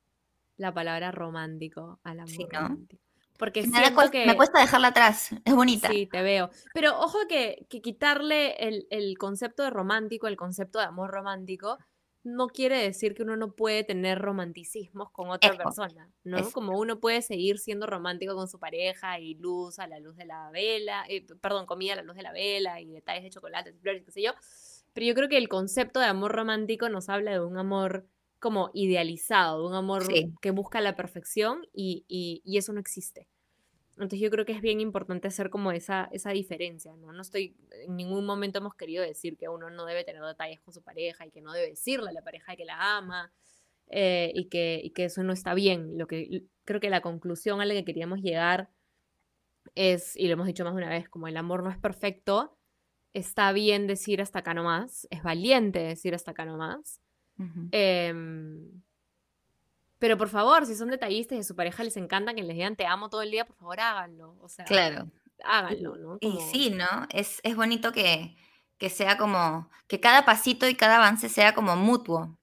[0.56, 2.60] la palabra romántico al amor Sí, ¿no?
[2.62, 3.04] romántico.
[3.38, 4.26] Porque me, da siento cues- que...
[4.26, 5.90] me cuesta dejarla atrás, es bonita.
[5.90, 6.50] Sí, te veo.
[6.74, 11.78] Pero ojo que, que quitarle el, el concepto de romántico, el concepto de amor romántico,
[12.36, 16.38] no quiere decir que uno no puede tener romanticismos con otra Eso, persona, ¿no?
[16.38, 16.52] eso.
[16.52, 20.26] Como uno puede seguir siendo romántico con su pareja y luz a la luz de
[20.26, 23.74] la vela, eh, perdón, comida a la luz de la vela y detalles de chocolate,
[23.74, 24.32] flores, qué sé yo.
[24.94, 28.08] Pero yo creo que el concepto de amor romántico nos habla de un amor
[28.40, 30.34] como idealizado, de un amor Sí.
[30.42, 33.28] que busca la perfección y, y- y eso no existe.
[33.98, 37.12] Entonces yo creo que es bien importante hacer como esa, esa diferencia, ¿no?
[37.12, 40.72] No estoy, en ningún momento hemos querido decir que uno no debe tener detalles con
[40.72, 43.32] su pareja y que no debe decirle a la pareja que la ama
[43.88, 45.98] eh, y, que, y que eso no está bien.
[45.98, 48.70] Lo que creo que la conclusión a la que queríamos llegar
[49.74, 52.56] es, y lo hemos dicho más de una vez, como el amor no es perfecto,
[53.14, 57.02] está bien decir hasta acá nomás, es valiente decir hasta acá nomás.
[60.00, 62.76] Pero por favor, si son detallistas y a su pareja les encanta que les digan
[62.76, 64.36] te amo todo el día, por favor háganlo.
[64.42, 65.10] O sea, Claro.
[65.44, 66.18] háganlo, ¿no?
[66.22, 66.86] Y sí, ¿no?
[67.10, 68.36] Es, es bonito que,
[68.78, 72.38] que sea como, que cada pasito y cada avance sea como mutuo.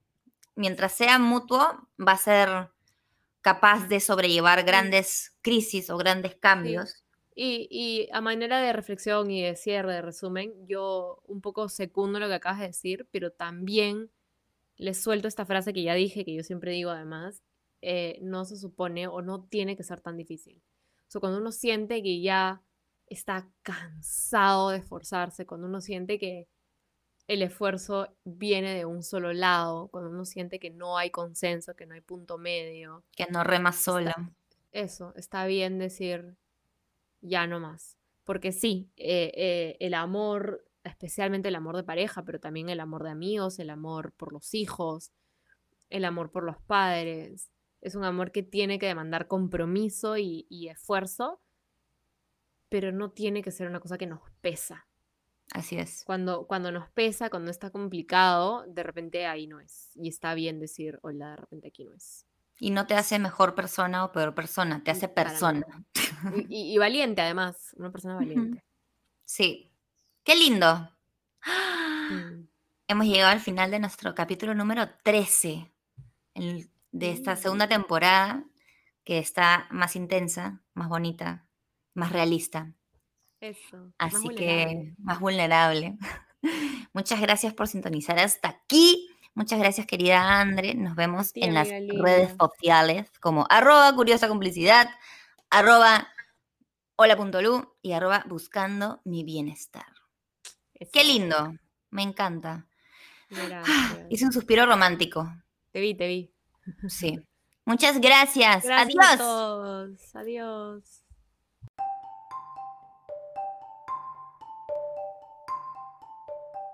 [0.56, 2.68] Mientras sea mutuo, va a ser
[3.40, 7.04] capaz de sobrellevar grandes crisis o grandes cambios.
[7.36, 12.20] Y, y a manera de reflexión y de cierre, de resumen, yo un poco secundo
[12.20, 14.10] lo que acabas de decir, pero también
[14.76, 17.42] les suelto esta frase que ya dije, que yo siempre digo además,
[17.82, 20.62] eh, no se supone o no tiene que ser tan difícil.
[21.06, 22.62] O sea, cuando uno siente que ya
[23.06, 26.48] está cansado de esforzarse, cuando uno siente que
[27.26, 31.86] el esfuerzo viene de un solo lado, cuando uno siente que no hay consenso, que
[31.86, 34.14] no hay punto medio, Que no remas sola.
[34.72, 36.36] eso, está bien decir
[37.20, 37.96] ya no más.
[38.24, 43.02] Porque sí, eh, eh, el amor especialmente el amor de pareja, pero también el amor
[43.02, 45.12] de amigos, el amor por los hijos,
[45.90, 47.50] el amor por los padres.
[47.80, 51.40] Es un amor que tiene que demandar compromiso y, y esfuerzo,
[52.68, 54.86] pero no tiene que ser una cosa que nos pesa.
[55.52, 56.02] Así es.
[56.06, 59.90] Cuando, cuando nos pesa, cuando está complicado, de repente ahí no es.
[59.94, 62.26] Y está bien decir, hola, de repente aquí no es.
[62.58, 65.52] Y no te hace mejor persona o peor persona, te hace Para nada.
[65.52, 65.84] persona.
[66.48, 68.64] Y, y- y valiente, además, una persona valiente.
[69.24, 69.70] Sí.
[70.24, 70.90] Qué lindo.
[72.10, 72.48] Mm.
[72.88, 75.70] Hemos llegado al final de nuestro capítulo número 13
[76.34, 78.44] el- de esta segunda temporada,
[79.04, 81.46] que está más intensa, más bonita,
[81.94, 82.72] más realista.
[83.40, 83.76] Eso.
[83.78, 84.66] más Así vulnerable.
[84.94, 85.98] que más vulnerable.
[86.94, 89.10] Muchas gracias por sintonizar hasta aquí.
[89.34, 90.74] Muchas gracias, querida Andre.
[90.74, 94.88] Nos vemos en las redes sociales como arroba curiosa complicidad,
[95.50, 96.06] arroba
[96.96, 99.86] hola.lu y arroba buscando mi bienestar.
[100.92, 101.54] Qué lindo,
[101.90, 102.66] me encanta.
[104.10, 105.32] Hice un suspiro romántico.
[105.72, 106.32] Te vi, te vi.
[106.88, 107.18] Sí.
[107.64, 108.64] Muchas gracias.
[108.64, 110.14] gracias Adiós.
[110.14, 111.04] Adiós.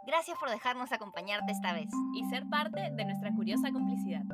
[0.07, 4.25] Gracias por dejarnos acompañarte esta vez y ser parte de nuestra curiosa complicidad.